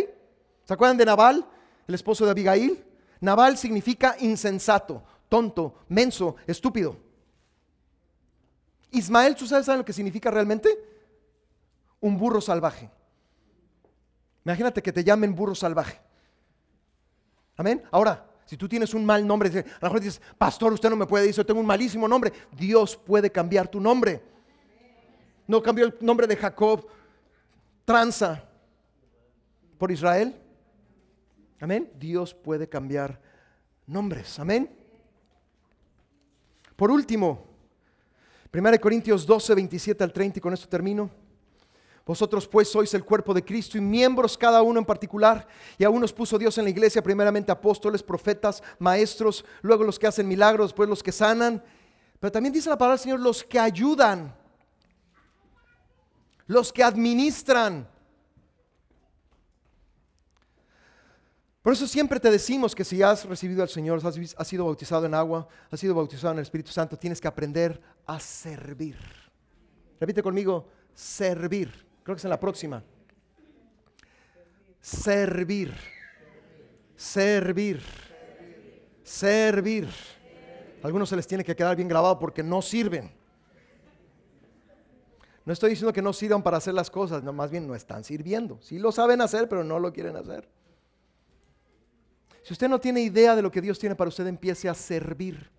[0.63, 1.45] ¿Se acuerdan de Nabal,
[1.87, 2.83] el esposo de Abigail?
[3.19, 6.97] Nabal significa insensato, tonto, menso, estúpido.
[8.91, 10.77] Ismael, ¿tú sabes lo que significa realmente?
[11.99, 12.89] Un burro salvaje.
[14.43, 15.99] Imagínate que te llamen burro salvaje.
[17.55, 17.83] Amén.
[17.91, 21.05] Ahora, si tú tienes un mal nombre, a lo mejor dices, pastor, usted no me
[21.05, 22.33] puede decir, yo tengo un malísimo nombre.
[22.51, 24.21] Dios puede cambiar tu nombre.
[25.51, 26.87] No cambió el nombre de Jacob,
[27.83, 28.41] tranza,
[29.77, 30.33] por Israel.
[31.59, 31.91] Amén.
[31.99, 33.19] Dios puede cambiar
[33.85, 34.39] nombres.
[34.39, 34.73] Amén.
[36.77, 37.43] Por último,
[38.53, 41.11] 1 Corintios 12, 27 al 30, y con esto termino.
[42.05, 45.45] Vosotros pues sois el cuerpo de Cristo y miembros cada uno en particular.
[45.77, 50.07] Y aún nos puso Dios en la iglesia, primeramente apóstoles, profetas, maestros, luego los que
[50.07, 51.61] hacen milagros, después los que sanan.
[52.21, 54.39] Pero también dice la palabra del Señor, los que ayudan
[56.51, 57.87] los que administran.
[61.61, 65.13] Por eso siempre te decimos que si has recibido al Señor, has, sido bautizado en
[65.13, 68.97] agua, has sido bautizado en el Espíritu Santo, tienes que aprender a servir.
[69.99, 71.69] Repite conmigo, servir.
[72.03, 72.83] Creo que es en la próxima.
[74.81, 75.73] Servir.
[76.97, 77.81] Servir.
[79.03, 79.87] Servir.
[80.83, 83.20] algunos se les tiene que quedar bien grabado porque no sirven.
[85.45, 88.03] No estoy diciendo que no sirvan para hacer las cosas, no, más bien no están
[88.03, 88.59] sirviendo.
[88.61, 90.47] Sí lo saben hacer, pero no lo quieren hacer.
[92.43, 95.49] Si usted no tiene idea de lo que Dios tiene para usted, empiece a servir.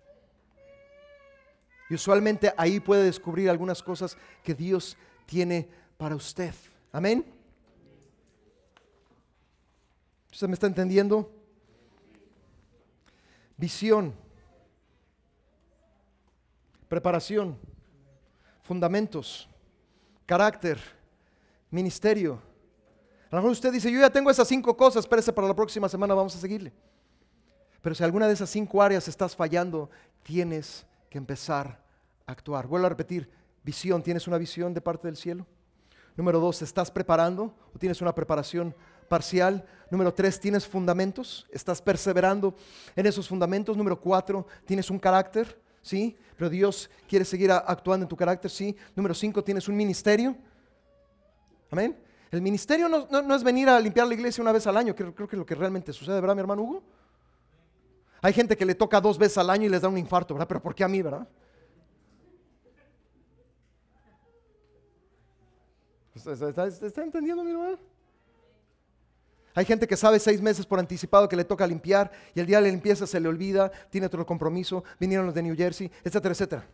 [1.89, 5.67] Y usualmente ahí puede descubrir algunas cosas que Dios tiene
[5.97, 6.53] para usted.
[6.91, 7.25] Amén.
[10.31, 11.31] ¿Usted me está entendiendo?
[13.57, 14.13] Visión,
[16.89, 17.57] preparación,
[18.63, 19.47] fundamentos,
[20.25, 20.79] carácter,
[21.69, 22.41] ministerio.
[23.29, 25.89] A lo mejor usted dice, yo ya tengo esas cinco cosas, espérese para la próxima
[25.89, 26.71] semana, vamos a seguirle.
[27.81, 29.89] Pero si alguna de esas cinco áreas estás fallando,
[30.21, 31.81] tienes que empezar
[32.25, 32.67] a actuar.
[32.67, 33.29] Vuelvo a repetir,
[33.63, 35.45] visión, ¿tienes una visión de parte del cielo?
[36.15, 38.75] Número dos, ¿estás preparando o tienes una preparación
[39.09, 39.65] parcial?
[39.89, 41.47] Número tres, ¿tienes fundamentos?
[41.51, 42.55] ¿Estás perseverando
[42.95, 43.75] en esos fundamentos?
[43.75, 45.59] Número cuatro, ¿tienes un carácter?
[45.83, 46.17] ¿Sí?
[46.35, 48.75] Pero Dios quiere seguir actuando en tu carácter, ¿sí?
[48.95, 50.35] Número cinco, ¿tienes un ministerio?
[51.69, 51.95] Amén.
[52.31, 55.27] El ministerio no, es venir a limpiar la iglesia una vez al año, creo, creo
[55.27, 56.83] que es lo que realmente sucede, ¿verdad, mi hermano Hugo?
[58.21, 60.47] Hay gente que le toca dos veces al año y les da un infarto, ¿verdad?
[60.47, 61.27] Pero ¿por qué a mí, verdad?
[66.15, 67.77] ¿Está, entendiendo, mi hermano?
[69.55, 72.57] Hay gente que sabe seis meses por anticipado que le toca limpiar y el día
[72.57, 76.33] de la limpieza se le olvida, tiene otro compromiso, vinieron los de New Jersey, etcétera,
[76.33, 76.67] etcétera.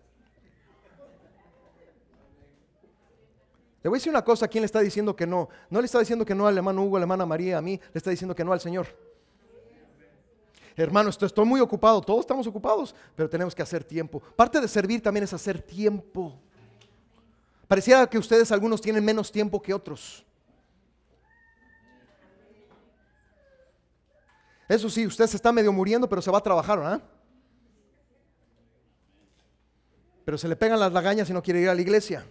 [3.82, 5.49] Le voy a decir una cosa, ¿a quién le está diciendo que no?
[5.69, 7.80] No le está diciendo que no al hermano Hugo, a la hermana María, a mí,
[7.93, 8.88] le está diciendo que no al Señor.
[10.75, 14.21] Hermano, estoy, estoy muy ocupado, todos estamos ocupados, pero tenemos que hacer tiempo.
[14.36, 16.39] Parte de servir también es hacer tiempo.
[17.67, 20.25] Pareciera que ustedes algunos tienen menos tiempo que otros.
[24.70, 27.01] Eso sí, usted se está medio muriendo, pero se va a trabajar, ¿verdad?
[30.24, 32.24] Pero se le pegan las lagañas y no quiere ir a la iglesia.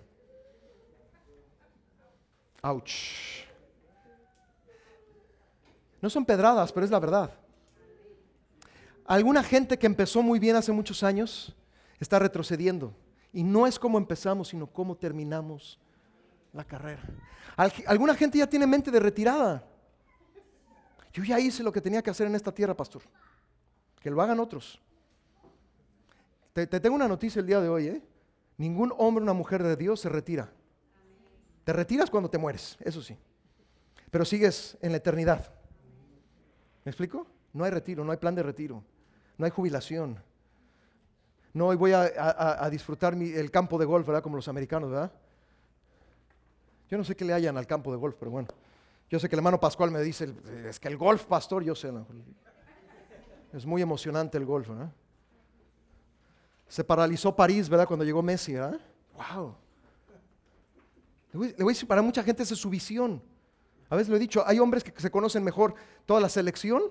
[2.62, 3.44] Ouch.
[6.00, 7.32] No son pedradas, pero es la verdad.
[9.04, 11.56] Alguna gente que empezó muy bien hace muchos años
[11.98, 12.94] está retrocediendo.
[13.32, 15.80] Y no es como empezamos, sino cómo terminamos
[16.52, 17.02] la carrera.
[17.86, 19.64] Alguna gente ya tiene mente de retirada.
[21.12, 23.02] Yo ya hice lo que tenía que hacer en esta tierra, pastor.
[24.00, 24.80] Que lo hagan otros.
[26.52, 27.86] Te, tengo una noticia el día de hoy.
[27.86, 28.02] ¿eh?
[28.56, 30.50] Ningún hombre o una mujer de Dios se retira.
[31.64, 33.16] Te retiras cuando te mueres, eso sí.
[34.10, 35.52] Pero sigues en la eternidad.
[36.84, 37.26] ¿Me explico?
[37.52, 38.82] No hay retiro, no hay plan de retiro.
[39.36, 40.18] No hay jubilación.
[41.52, 44.22] No, hoy voy a, disfrutar el campo de golf, ¿verdad?
[44.22, 45.12] Como los americanos, ¿verdad?
[46.90, 48.48] Yo no sé qué le hayan al campo de golf, pero bueno.
[49.10, 50.34] Yo sé que el hermano Pascual me dice,
[50.68, 51.92] es que el golf, pastor, yo sé.
[53.52, 54.92] Es muy emocionante el golf, ¿verdad?
[56.68, 57.86] Se paralizó París, ¿verdad?
[57.86, 58.78] Cuando llegó Messi, ¿verdad?
[59.16, 59.54] ¡Wow!
[61.32, 63.22] Le voy, le a decir, para mucha gente esa es su visión.
[63.88, 66.82] A veces lo he dicho, hay hombres que se conocen mejor toda la selección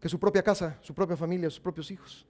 [0.00, 2.26] que su propia casa, su propia familia, sus propios hijos.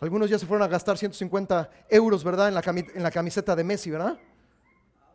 [0.00, 2.48] Algunos ya se fueron a gastar 150 euros, ¿verdad?
[2.48, 4.18] En la, camiseta de Messi, ¿verdad?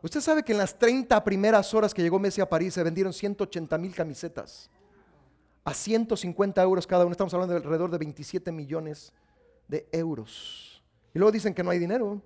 [0.02, 3.12] Usted sabe que en las 30 primeras horas que llegó Messi a París se vendieron
[3.12, 4.70] 180 mil camisetas
[5.64, 7.12] a 150 euros cada uno.
[7.12, 9.12] Estamos hablando de alrededor de 27 millones
[9.68, 10.82] de euros.
[11.14, 12.22] Y luego dicen que no hay dinero.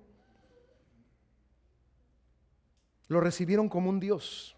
[3.07, 4.55] Lo recibieron como un Dios.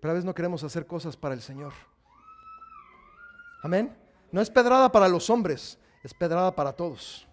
[0.00, 1.72] Pero a veces no queremos hacer cosas para el Señor.
[3.62, 3.96] Amén.
[4.30, 7.27] No es pedrada para los hombres, es pedrada para todos.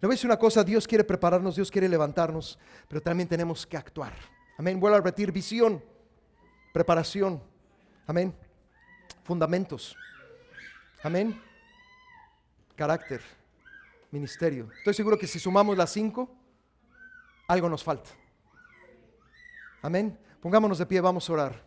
[0.00, 3.66] Le voy a decir una cosa, Dios quiere prepararnos, Dios quiere levantarnos, pero también tenemos
[3.66, 4.12] que actuar.
[4.58, 4.78] Amén.
[4.78, 5.82] Vuelvo a repetir, visión,
[6.72, 7.42] preparación.
[8.06, 8.34] Amén.
[9.24, 9.96] Fundamentos.
[11.02, 11.40] Amén.
[12.74, 13.22] Carácter,
[14.10, 14.70] ministerio.
[14.78, 16.30] Estoy seguro que si sumamos las cinco,
[17.48, 18.10] algo nos falta.
[19.82, 20.18] Amén.
[20.40, 21.66] Pongámonos de pie, vamos a orar.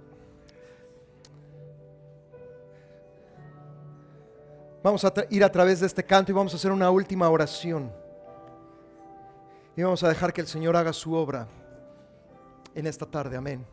[4.83, 7.91] Vamos a ir a través de este canto y vamos a hacer una última oración.
[9.75, 11.47] Y vamos a dejar que el Señor haga su obra
[12.73, 13.37] en esta tarde.
[13.37, 13.65] Amén.